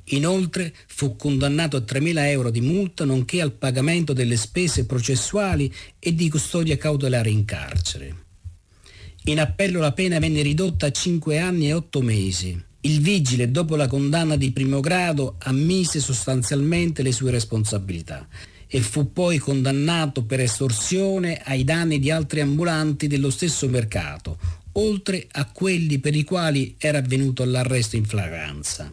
Inoltre 0.08 0.74
fu 0.86 1.16
condannato 1.16 1.78
a 1.78 1.80
3.000 1.80 2.18
euro 2.26 2.50
di 2.50 2.60
multa 2.60 3.06
nonché 3.06 3.40
al 3.40 3.52
pagamento 3.52 4.12
delle 4.12 4.36
spese 4.36 4.84
processuali 4.84 5.72
e 5.98 6.14
di 6.14 6.28
custodia 6.28 6.76
cautelare 6.76 7.30
in 7.30 7.46
carcere. 7.46 8.23
In 9.26 9.40
appello 9.40 9.80
la 9.80 9.92
pena 9.92 10.18
venne 10.18 10.42
ridotta 10.42 10.84
a 10.86 10.90
5 10.90 11.38
anni 11.38 11.68
e 11.68 11.72
8 11.72 12.02
mesi. 12.02 12.62
Il 12.82 13.00
vigile, 13.00 13.50
dopo 13.50 13.74
la 13.74 13.86
condanna 13.86 14.36
di 14.36 14.52
primo 14.52 14.80
grado, 14.80 15.36
ammise 15.38 15.98
sostanzialmente 15.98 17.02
le 17.02 17.10
sue 17.10 17.30
responsabilità 17.30 18.28
e 18.66 18.80
fu 18.80 19.14
poi 19.14 19.38
condannato 19.38 20.24
per 20.24 20.40
estorsione 20.40 21.40
ai 21.42 21.64
danni 21.64 22.00
di 22.00 22.10
altri 22.10 22.42
ambulanti 22.42 23.06
dello 23.06 23.30
stesso 23.30 23.66
mercato, 23.66 24.36
oltre 24.72 25.26
a 25.30 25.46
quelli 25.46 26.00
per 26.00 26.14
i 26.14 26.24
quali 26.24 26.74
era 26.76 26.98
avvenuto 26.98 27.46
l'arresto 27.46 27.96
in 27.96 28.04
flagranza. 28.04 28.92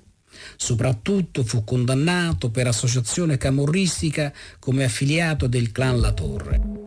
Soprattutto 0.55 1.43
fu 1.43 1.65
condannato 1.65 2.51
per 2.51 2.67
associazione 2.67 3.37
camorristica 3.37 4.31
come 4.59 4.85
affiliato 4.85 5.47
del 5.47 5.73
clan 5.73 5.99
La 5.99 6.13
Torre. 6.13 6.80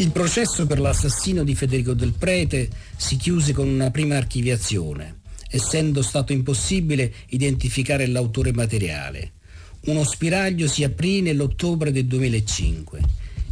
Il 0.00 0.12
processo 0.12 0.66
per 0.66 0.80
l'assassino 0.80 1.44
di 1.44 1.54
Federico 1.54 1.92
Del 1.92 2.14
Prete 2.14 2.70
si 2.96 3.18
chiuse 3.18 3.52
con 3.52 3.68
una 3.68 3.90
prima 3.90 4.16
archiviazione, 4.16 5.20
essendo 5.50 6.00
stato 6.00 6.32
impossibile 6.32 7.12
identificare 7.28 8.06
l'autore 8.06 8.50
materiale. 8.50 9.32
Uno 9.82 10.02
spiraglio 10.02 10.68
si 10.68 10.84
aprì 10.84 11.20
nell'ottobre 11.20 11.92
del 11.92 12.06
2005. 12.06 13.00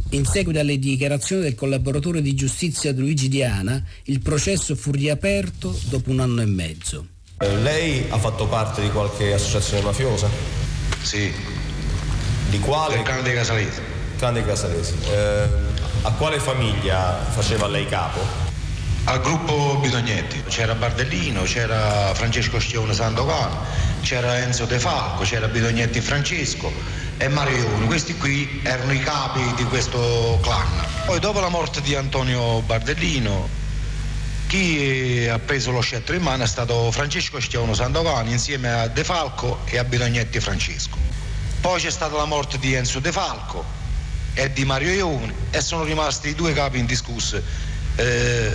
In 0.09 0.25
seguito 0.25 0.57
alle 0.57 0.79
dichiarazioni 0.79 1.43
del 1.43 1.53
collaboratore 1.53 2.19
di 2.19 2.33
giustizia 2.33 2.93
Luigi 2.93 3.27
Diana, 3.27 3.83
il 4.05 4.19
processo 4.19 4.75
fu 4.75 4.89
riaperto 4.89 5.79
dopo 5.89 6.09
un 6.09 6.19
anno 6.19 6.41
e 6.41 6.47
mezzo. 6.47 7.05
Lei 7.61 8.05
ha 8.09 8.17
fatto 8.17 8.47
parte 8.47 8.81
di 8.81 8.89
qualche 8.89 9.33
associazione 9.33 9.83
mafiosa? 9.83 10.27
Sì. 11.03 11.31
Di 12.49 12.57
quale? 12.57 12.95
Il 12.95 13.03
clan 13.03 13.21
dei 13.21 13.35
Casalesi. 13.35 13.81
Clan 14.17 14.33
dei 14.33 14.43
Casalesi. 14.43 14.95
Eh, 15.11 15.68
a 16.01 16.11
quale 16.11 16.39
famiglia 16.39 17.25
faceva 17.29 17.67
lei 17.67 17.85
capo? 17.85 18.19
Al 19.05 19.21
gruppo 19.21 19.77
Bidognetti. 19.77 20.43
C'era 20.47 20.75
Bardellino, 20.75 21.43
c'era 21.43 22.13
Francesco 22.13 22.59
Schione 22.59 22.93
Santogano, 22.93 23.63
c'era 24.01 24.37
Enzo 24.37 24.65
De 24.65 24.79
Falco, 24.79 25.23
c'era 25.23 25.47
Bidognetti 25.47 25.99
Francesco 25.99 26.71
e 27.17 27.27
Mario 27.27 27.57
Ioni. 27.57 27.85
Questi 27.85 28.15
qui 28.15 28.61
erano 28.63 28.93
i 28.93 28.99
capi 28.99 29.41
di 29.55 29.63
questo 29.65 30.39
clan. 30.41 30.85
Poi 31.05 31.19
dopo 31.19 31.39
la 31.39 31.49
morte 31.49 31.81
di 31.81 31.95
Antonio 31.95 32.61
Bardellino, 32.61 33.49
chi 34.47 35.27
ha 35.29 35.39
preso 35.39 35.71
lo 35.71 35.81
scettro 35.81 36.15
in 36.15 36.21
mano 36.21 36.43
è 36.43 36.47
stato 36.47 36.91
Francesco 36.91 37.39
Schione 37.39 37.73
Santogano 37.73 38.29
insieme 38.29 38.71
a 38.71 38.87
De 38.87 39.03
Falco 39.03 39.59
e 39.65 39.77
a 39.77 39.83
Bidognetti 39.83 40.39
Francesco. 40.39 40.97
Poi 41.59 41.81
c'è 41.81 41.91
stata 41.91 42.15
la 42.15 42.25
morte 42.25 42.57
di 42.57 42.73
Enzo 42.73 42.99
De 42.99 43.11
Falco 43.11 43.78
e 44.39 44.53
di 44.53 44.63
Mario 44.63 44.93
Ione 44.93 45.33
e 45.51 45.59
sono 45.59 45.83
rimasti 45.83 46.33
due 46.33 46.53
capi 46.53 46.79
indiscussi, 46.79 47.35
eh, 47.97 48.51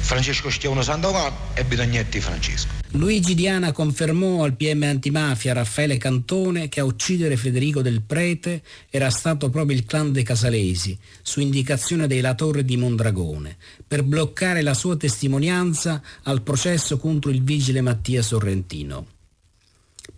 Francesco 0.00 0.50
Schiavone 0.50 0.82
Sandokan 0.82 1.32
e 1.54 1.64
Bidognetti 1.64 2.20
Francesco. 2.20 2.68
Luigi 2.90 3.34
Diana 3.34 3.72
confermò 3.72 4.44
al 4.44 4.52
PM 4.52 4.82
antimafia 4.82 5.54
Raffaele 5.54 5.96
Cantone 5.96 6.68
che 6.68 6.80
a 6.80 6.84
uccidere 6.84 7.38
Federico 7.38 7.80
del 7.80 8.02
Prete 8.02 8.60
era 8.90 9.08
stato 9.08 9.48
proprio 9.48 9.74
il 9.74 9.86
clan 9.86 10.12
dei 10.12 10.22
Casalesi, 10.22 10.98
su 11.22 11.40
indicazione 11.40 12.06
dei 12.06 12.20
La 12.20 12.34
Torre 12.34 12.62
di 12.62 12.76
Mondragone, 12.76 13.56
per 13.88 14.02
bloccare 14.02 14.60
la 14.60 14.74
sua 14.74 14.98
testimonianza 14.98 16.02
al 16.24 16.42
processo 16.42 16.98
contro 16.98 17.30
il 17.30 17.42
vigile 17.42 17.80
Mattia 17.80 18.20
Sorrentino. 18.20 19.06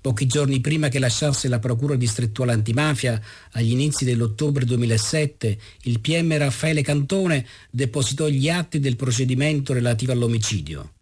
Pochi 0.04 0.26
giorni 0.26 0.60
prima 0.60 0.88
che 0.88 0.98
lasciasse 0.98 1.48
la 1.48 1.58
Procura 1.58 1.94
distrettuale 1.94 2.52
antimafia, 2.52 3.18
agli 3.52 3.70
inizi 3.70 4.04
dell'ottobre 4.04 4.66
2007, 4.66 5.58
il 5.84 6.00
PM 6.00 6.36
Raffaele 6.36 6.82
Cantone 6.82 7.46
depositò 7.70 8.28
gli 8.28 8.50
atti 8.50 8.80
del 8.80 8.96
procedimento 8.96 9.72
relativo 9.72 10.12
all'omicidio. 10.12 10.92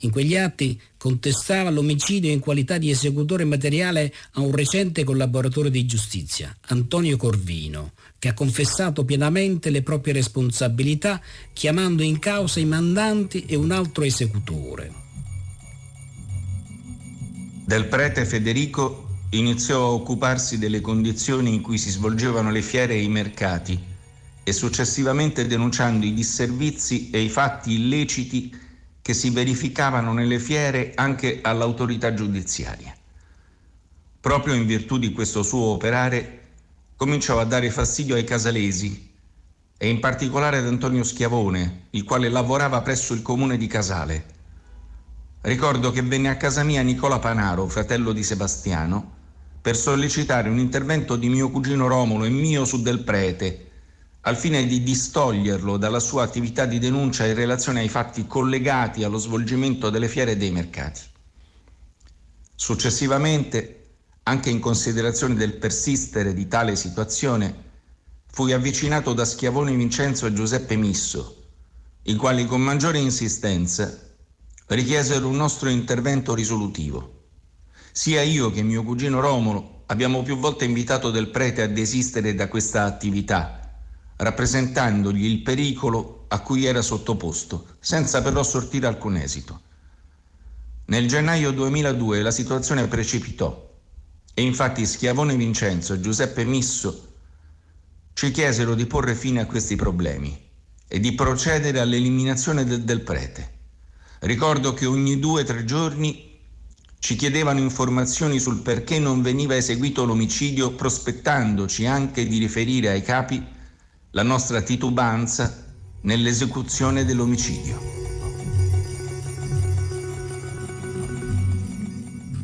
In 0.00 0.10
quegli 0.10 0.36
atti 0.36 0.76
contestava 0.96 1.70
l'omicidio 1.70 2.32
in 2.32 2.40
qualità 2.40 2.78
di 2.78 2.90
esecutore 2.90 3.44
materiale 3.44 4.12
a 4.32 4.40
un 4.40 4.50
recente 4.50 5.04
collaboratore 5.04 5.70
di 5.70 5.86
giustizia, 5.86 6.52
Antonio 6.62 7.16
Corvino, 7.16 7.92
che 8.18 8.26
ha 8.26 8.34
confessato 8.34 9.04
pienamente 9.04 9.70
le 9.70 9.82
proprie 9.82 10.14
responsabilità 10.14 11.22
chiamando 11.52 12.02
in 12.02 12.18
causa 12.18 12.58
i 12.58 12.64
mandanti 12.64 13.44
e 13.46 13.54
un 13.54 13.70
altro 13.70 14.02
esecutore. 14.02 15.06
Del 17.68 17.84
prete 17.84 18.24
Federico 18.24 19.08
iniziò 19.32 19.82
a 19.82 19.90
occuparsi 19.90 20.56
delle 20.56 20.80
condizioni 20.80 21.52
in 21.52 21.60
cui 21.60 21.76
si 21.76 21.90
svolgevano 21.90 22.50
le 22.50 22.62
fiere 22.62 22.94
e 22.94 23.02
i 23.02 23.10
mercati 23.10 23.78
e 24.42 24.52
successivamente 24.54 25.46
denunciando 25.46 26.06
i 26.06 26.14
disservizi 26.14 27.10
e 27.10 27.20
i 27.20 27.28
fatti 27.28 27.74
illeciti 27.74 28.58
che 29.02 29.12
si 29.12 29.28
verificavano 29.28 30.14
nelle 30.14 30.38
fiere 30.38 30.92
anche 30.94 31.40
all'autorità 31.42 32.14
giudiziaria. 32.14 32.96
Proprio 34.18 34.54
in 34.54 34.64
virtù 34.64 34.96
di 34.96 35.12
questo 35.12 35.42
suo 35.42 35.66
operare 35.66 36.44
cominciò 36.96 37.38
a 37.38 37.44
dare 37.44 37.70
fastidio 37.70 38.14
ai 38.14 38.24
casalesi 38.24 39.10
e 39.76 39.88
in 39.90 40.00
particolare 40.00 40.56
ad 40.56 40.66
Antonio 40.66 41.04
Schiavone, 41.04 41.88
il 41.90 42.04
quale 42.04 42.30
lavorava 42.30 42.80
presso 42.80 43.12
il 43.12 43.20
comune 43.20 43.58
di 43.58 43.66
Casale 43.66 44.36
Ricordo 45.40 45.92
che 45.92 46.02
venne 46.02 46.30
a 46.30 46.36
casa 46.36 46.64
mia 46.64 46.82
Nicola 46.82 47.20
Panaro, 47.20 47.68
fratello 47.68 48.12
di 48.12 48.24
Sebastiano, 48.24 49.12
per 49.62 49.76
sollecitare 49.76 50.48
un 50.48 50.58
intervento 50.58 51.14
di 51.14 51.28
mio 51.28 51.48
cugino 51.50 51.86
Romolo 51.86 52.24
e 52.24 52.28
mio 52.28 52.64
su 52.64 52.82
Del 52.82 53.04
Prete, 53.04 53.70
al 54.22 54.36
fine 54.36 54.66
di 54.66 54.82
distoglierlo 54.82 55.76
dalla 55.76 56.00
sua 56.00 56.24
attività 56.24 56.66
di 56.66 56.80
denuncia 56.80 57.24
in 57.24 57.34
relazione 57.34 57.80
ai 57.80 57.88
fatti 57.88 58.26
collegati 58.26 59.04
allo 59.04 59.18
svolgimento 59.18 59.90
delle 59.90 60.08
fiere 60.08 60.32
e 60.32 60.36
dei 60.36 60.50
mercati. 60.50 61.02
Successivamente, 62.56 63.90
anche 64.24 64.50
in 64.50 64.58
considerazione 64.58 65.34
del 65.34 65.54
persistere 65.54 66.34
di 66.34 66.48
tale 66.48 66.74
situazione, 66.74 67.66
fui 68.26 68.52
avvicinato 68.52 69.12
da 69.12 69.24
Schiavone 69.24 69.74
Vincenzo 69.74 70.26
e 70.26 70.32
Giuseppe 70.32 70.74
Misso, 70.74 71.44
i 72.02 72.16
quali 72.16 72.44
con 72.44 72.60
maggiore 72.60 72.98
insistenza 72.98 74.06
richiesero 74.68 75.28
un 75.28 75.36
nostro 75.36 75.68
intervento 75.68 76.34
risolutivo. 76.34 77.14
Sia 77.92 78.22
io 78.22 78.50
che 78.50 78.62
mio 78.62 78.82
cugino 78.82 79.20
Romolo 79.20 79.82
abbiamo 79.86 80.22
più 80.22 80.38
volte 80.38 80.64
invitato 80.64 81.10
del 81.10 81.28
prete 81.28 81.62
a 81.62 81.68
desistere 81.68 82.34
da 82.34 82.48
questa 82.48 82.84
attività, 82.84 83.80
rappresentandogli 84.16 85.24
il 85.24 85.42
pericolo 85.42 86.26
a 86.28 86.40
cui 86.40 86.66
era 86.66 86.82
sottoposto, 86.82 87.76
senza 87.80 88.20
però 88.20 88.42
sortire 88.42 88.86
alcun 88.86 89.16
esito. 89.16 89.62
Nel 90.86 91.08
gennaio 91.08 91.50
2002 91.50 92.22
la 92.22 92.30
situazione 92.30 92.86
precipitò 92.86 93.66
e 94.34 94.42
infatti 94.42 94.86
Schiavone 94.86 95.34
Vincenzo 95.36 95.94
e 95.94 96.00
Giuseppe 96.00 96.44
Misso 96.44 97.06
ci 98.12 98.30
chiesero 98.30 98.74
di 98.74 98.86
porre 98.86 99.14
fine 99.14 99.40
a 99.40 99.46
questi 99.46 99.76
problemi 99.76 100.46
e 100.86 101.00
di 101.00 101.12
procedere 101.12 101.80
all'eliminazione 101.80 102.64
del, 102.64 102.82
del 102.82 103.00
prete. 103.00 103.57
Ricordo 104.20 104.74
che 104.74 104.86
ogni 104.86 105.18
due 105.18 105.42
o 105.42 105.44
tre 105.44 105.64
giorni 105.64 106.26
ci 106.98 107.14
chiedevano 107.14 107.60
informazioni 107.60 108.40
sul 108.40 108.60
perché 108.62 108.98
non 108.98 109.22
veniva 109.22 109.54
eseguito 109.54 110.04
l'omicidio, 110.04 110.72
prospettandoci 110.72 111.86
anche 111.86 112.26
di 112.26 112.38
riferire 112.38 112.88
ai 112.88 113.02
capi 113.02 113.44
la 114.10 114.22
nostra 114.22 114.60
titubanza 114.62 115.66
nell'esecuzione 116.02 117.04
dell'omicidio. 117.04 117.98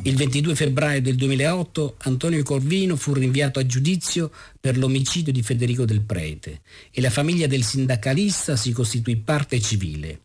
Il 0.03 0.15
22 0.15 0.53
febbraio 0.53 1.01
del 1.01 1.15
2008 1.15 1.95
Antonio 2.03 2.41
Corvino 2.43 2.95
fu 2.95 3.13
rinviato 3.13 3.57
a 3.57 3.65
giudizio 3.65 4.31
per 4.59 4.77
l'omicidio 4.77 5.33
di 5.33 5.41
Federico 5.41 5.83
del 5.83 6.01
Prete 6.01 6.61
e 6.91 7.01
la 7.01 7.09
famiglia 7.09 7.47
del 7.47 7.63
sindacalista 7.63 8.55
si 8.55 8.71
costituì 8.71 9.15
parte 9.17 9.59
civile. 9.59 10.24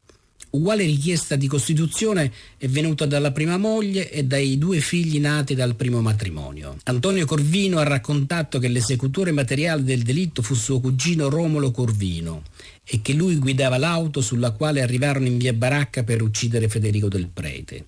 Uguale 0.50 0.84
richiesta 0.84 1.36
di 1.36 1.46
costituzione 1.46 2.32
è 2.56 2.66
venuta 2.66 3.06
dalla 3.06 3.30
prima 3.30 3.56
moglie 3.56 4.10
e 4.10 4.24
dai 4.24 4.58
due 4.58 4.80
figli 4.80 5.20
nati 5.20 5.54
dal 5.54 5.76
primo 5.76 6.00
matrimonio. 6.00 6.76
Antonio 6.84 7.24
Corvino 7.24 7.78
ha 7.78 7.84
raccontato 7.84 8.58
che 8.58 8.66
l'esecutore 8.66 9.30
materiale 9.30 9.84
del 9.84 10.02
delitto 10.02 10.42
fu 10.42 10.54
suo 10.54 10.80
cugino 10.80 11.28
Romolo 11.28 11.70
Corvino 11.70 12.42
e 12.84 13.00
che 13.00 13.12
lui 13.12 13.36
guidava 13.36 13.78
l'auto 13.78 14.20
sulla 14.20 14.50
quale 14.50 14.82
arrivarono 14.82 15.26
in 15.26 15.38
via 15.38 15.52
Baracca 15.52 16.02
per 16.02 16.20
uccidere 16.20 16.68
Federico 16.68 17.06
del 17.06 17.28
Prete. 17.28 17.86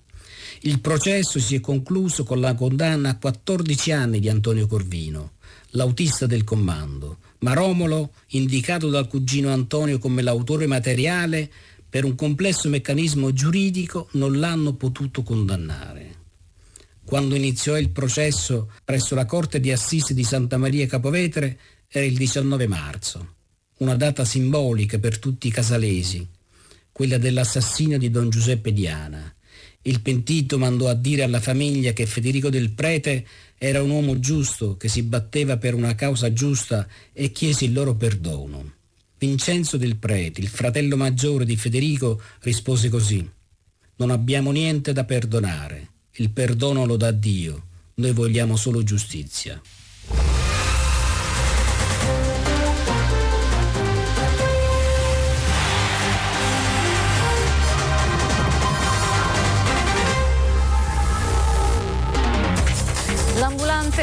Il 0.61 0.79
processo 0.79 1.39
si 1.39 1.55
è 1.55 1.59
concluso 1.59 2.23
con 2.23 2.39
la 2.39 2.55
condanna 2.55 3.09
a 3.09 3.17
14 3.17 3.91
anni 3.91 4.19
di 4.21 4.29
Antonio 4.29 4.67
Corvino, 4.67 5.31
l'autista 5.71 6.25
del 6.27 6.45
comando, 6.45 7.17
ma 7.39 7.53
Romolo, 7.53 8.11
indicato 8.27 8.89
dal 8.89 9.09
cugino 9.09 9.51
Antonio 9.51 9.99
come 9.99 10.21
l'autore 10.21 10.65
materiale, 10.65 11.51
per 11.93 12.05
un 12.05 12.15
complesso 12.15 12.69
meccanismo 12.69 13.33
giuridico 13.33 14.07
non 14.13 14.39
l'hanno 14.39 14.73
potuto 14.73 15.21
condannare. 15.21 16.15
Quando 17.05 17.35
iniziò 17.35 17.77
il 17.77 17.91
processo 17.91 18.71
presso 18.83 19.13
la 19.13 19.27
Corte 19.27 19.59
di 19.59 19.71
Assisi 19.71 20.15
di 20.15 20.23
Santa 20.23 20.57
Maria 20.57 20.87
Capovetere 20.87 21.59
era 21.87 22.03
il 22.03 22.17
19 22.17 22.65
marzo, 22.65 23.35
una 23.77 23.93
data 23.93 24.25
simbolica 24.25 24.97
per 24.97 25.19
tutti 25.19 25.45
i 25.45 25.51
casalesi, 25.51 26.27
quella 26.91 27.19
dell'assassinio 27.19 27.99
di 27.99 28.09
Don 28.09 28.31
Giuseppe 28.31 28.73
Diana 28.73 29.31
il 29.83 30.01
pentito 30.01 30.57
mandò 30.57 30.87
a 30.87 30.95
dire 30.95 31.21
alla 31.21 31.41
famiglia 31.41 31.91
che 31.91 32.07
Federico 32.07 32.49
del 32.49 32.71
Prete 32.71 33.23
era 33.55 33.83
un 33.83 33.91
uomo 33.91 34.17
giusto 34.17 34.77
che 34.77 34.87
si 34.87 35.03
batteva 35.03 35.57
per 35.57 35.75
una 35.75 35.93
causa 35.93 36.33
giusta 36.33 36.87
e 37.11 37.31
chiese 37.31 37.65
il 37.65 37.73
loro 37.73 37.93
perdono. 37.93 38.81
Vincenzo 39.25 39.77
del 39.77 39.95
Prete, 39.95 40.41
il 40.41 40.49
fratello 40.49 40.97
maggiore 40.97 41.45
di 41.45 41.55
Federico, 41.55 42.21
rispose 42.41 42.89
così. 42.89 43.25
Non 43.95 44.11
abbiamo 44.11 44.51
niente 44.51 44.91
da 44.91 45.05
perdonare. 45.05 45.91
Il 46.15 46.29
perdono 46.31 46.85
lo 46.85 46.97
dà 46.97 47.11
Dio. 47.11 47.67
Noi 47.95 48.11
vogliamo 48.11 48.57
solo 48.57 48.83
giustizia. 48.83 49.61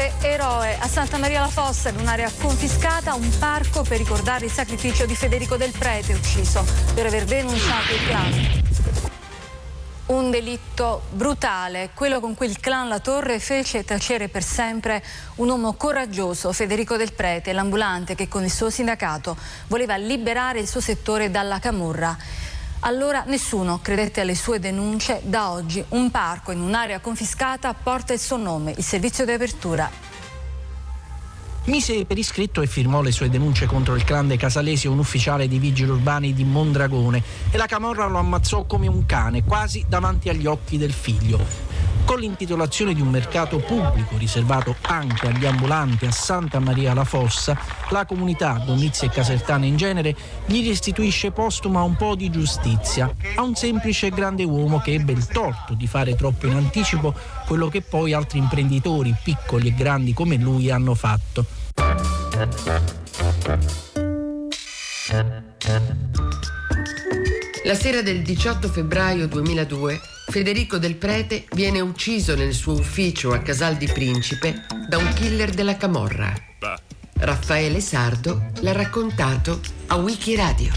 L'ambulante 0.01 0.27
eroe 0.27 0.77
a 0.79 0.87
Santa 0.87 1.17
Maria 1.19 1.41
la 1.41 1.47
Fossa, 1.47 1.89
in 1.89 1.97
un'area 1.97 2.31
confiscata, 2.39 3.13
un 3.13 3.29
parco 3.37 3.83
per 3.83 3.99
ricordare 3.99 4.45
il 4.45 4.51
sacrificio 4.51 5.05
di 5.05 5.15
Federico 5.15 5.57
del 5.57 5.71
Prete, 5.77 6.13
ucciso 6.13 6.65
per 6.95 7.05
aver 7.05 7.25
denunciato 7.25 7.93
il 7.93 8.07
clan. 8.07 8.63
Un 10.07 10.31
delitto 10.31 11.03
brutale, 11.11 11.91
quello 11.93 12.19
con 12.19 12.33
cui 12.33 12.47
il 12.47 12.59
clan 12.59 12.87
La 12.87 12.99
Torre 12.99 13.39
fece 13.39 13.85
tacere 13.85 14.27
per 14.27 14.43
sempre 14.43 15.03
un 15.35 15.49
uomo 15.49 15.73
coraggioso, 15.73 16.51
Federico 16.51 16.97
Del 16.97 17.13
Prete, 17.13 17.53
l'ambulante 17.53 18.15
che 18.15 18.27
con 18.27 18.43
il 18.43 18.51
suo 18.51 18.71
sindacato 18.71 19.37
voleva 19.67 19.95
liberare 19.97 20.59
il 20.59 20.67
suo 20.67 20.81
settore 20.81 21.29
dalla 21.29 21.59
camorra. 21.59 22.17
Allora 22.83 23.23
nessuno 23.27 23.79
credette 23.79 24.21
alle 24.21 24.33
sue 24.33 24.59
denunce. 24.59 25.21
Da 25.23 25.51
oggi 25.51 25.83
un 25.89 26.09
parco 26.09 26.51
in 26.51 26.61
un'area 26.61 26.99
confiscata 26.99 27.73
porta 27.75 28.13
il 28.13 28.19
suo 28.19 28.37
nome, 28.37 28.73
il 28.75 28.83
servizio 28.83 29.23
di 29.23 29.31
apertura. 29.31 29.89
Mise 31.65 32.05
per 32.05 32.17
iscritto 32.17 32.63
e 32.63 32.67
firmò 32.67 33.03
le 33.03 33.11
sue 33.11 33.29
denunce 33.29 33.67
contro 33.67 33.93
il 33.93 34.03
clan 34.03 34.27
dei 34.27 34.37
Casalesi 34.37 34.87
un 34.87 34.97
ufficiale 34.97 35.47
di 35.47 35.59
vigili 35.59 35.91
urbani 35.91 36.33
di 36.33 36.43
Mondragone. 36.43 37.21
E 37.51 37.57
la 37.57 37.67
Camorra 37.67 38.07
lo 38.07 38.17
ammazzò 38.17 38.63
come 38.63 38.87
un 38.87 39.05
cane, 39.05 39.43
quasi 39.43 39.85
davanti 39.87 40.29
agli 40.29 40.47
occhi 40.47 40.79
del 40.79 40.91
figlio 40.91 41.70
con 42.05 42.19
l'intitolazione 42.19 42.93
di 42.93 43.01
un 43.01 43.09
mercato 43.09 43.57
pubblico 43.59 44.17
riservato 44.17 44.75
anche 44.81 45.27
agli 45.27 45.45
ambulanti 45.45 46.05
a 46.05 46.11
Santa 46.11 46.59
Maria 46.59 46.93
la 46.93 47.03
Fossa, 47.03 47.57
la 47.89 48.05
comunità, 48.05 48.61
Donizia 48.65 49.07
e 49.07 49.11
Casertana 49.11 49.65
in 49.65 49.77
genere, 49.77 50.15
gli 50.45 50.67
restituisce 50.67 51.31
postuma 51.31 51.81
un 51.83 51.95
po' 51.95 52.15
di 52.15 52.29
giustizia 52.29 53.09
a 53.35 53.41
un 53.41 53.55
semplice 53.55 54.09
grande 54.09 54.43
uomo 54.43 54.79
che 54.79 54.93
ebbe 54.93 55.13
il 55.13 55.25
torto 55.27 55.73
di 55.73 55.87
fare 55.87 56.15
troppo 56.15 56.47
in 56.47 56.55
anticipo 56.55 57.13
quello 57.47 57.69
che 57.69 57.81
poi 57.81 58.13
altri 58.13 58.39
imprenditori, 58.39 59.15
piccoli 59.23 59.69
e 59.69 59.73
grandi 59.73 60.13
come 60.13 60.35
lui, 60.35 60.69
hanno 60.69 60.95
fatto. 60.95 61.45
La 67.63 67.75
sera 67.75 68.01
del 68.01 68.23
18 68.23 68.69
febbraio 68.69 69.27
2002 69.27 70.01
Federico 70.29 70.79
Del 70.79 70.95
Prete 70.95 71.45
viene 71.53 71.79
ucciso 71.79 72.35
nel 72.35 72.55
suo 72.55 72.73
ufficio 72.73 73.33
a 73.33 73.37
Casal 73.37 73.75
di 73.77 73.85
Principe 73.85 74.65
da 74.87 74.97
un 74.97 75.13
killer 75.13 75.51
della 75.51 75.77
Camorra. 75.77 76.33
Raffaele 77.19 77.79
Sardo 77.79 78.51
l'ha 78.61 78.71
raccontato 78.71 79.59
a 79.87 79.95
Wikiradio. 79.97 80.71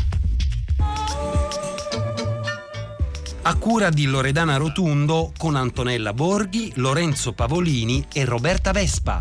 A 3.43 3.55
cura 3.57 3.89
di 3.89 4.05
Loredana 4.05 4.57
Rotundo 4.57 5.33
con 5.39 5.57
Antonella 5.57 6.13
Borghi, 6.13 6.73
Lorenzo 6.77 7.33
Pavolini 7.33 8.05
e 8.13 8.27
Roberta 8.27 8.73
Vespa. 8.73 9.19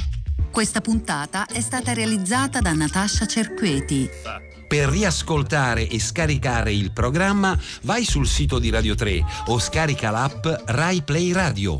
Questa 0.52 0.82
puntata 0.82 1.46
è 1.46 1.62
stata 1.62 1.94
realizzata 1.94 2.60
da 2.60 2.74
Natascia 2.74 3.26
Cerqueti. 3.26 4.10
Per 4.74 4.90
riascoltare 4.90 5.88
e 5.88 6.00
scaricare 6.00 6.74
il 6.74 6.90
programma 6.90 7.56
vai 7.84 8.04
sul 8.06 8.26
sito 8.26 8.58
di 8.58 8.72
Radio 8.72 8.96
3 8.96 9.24
o 9.50 9.60
scarica 9.60 10.10
l'app 10.10 10.48
Rai 10.66 11.04
Play 11.04 11.32
Radio. 11.32 11.80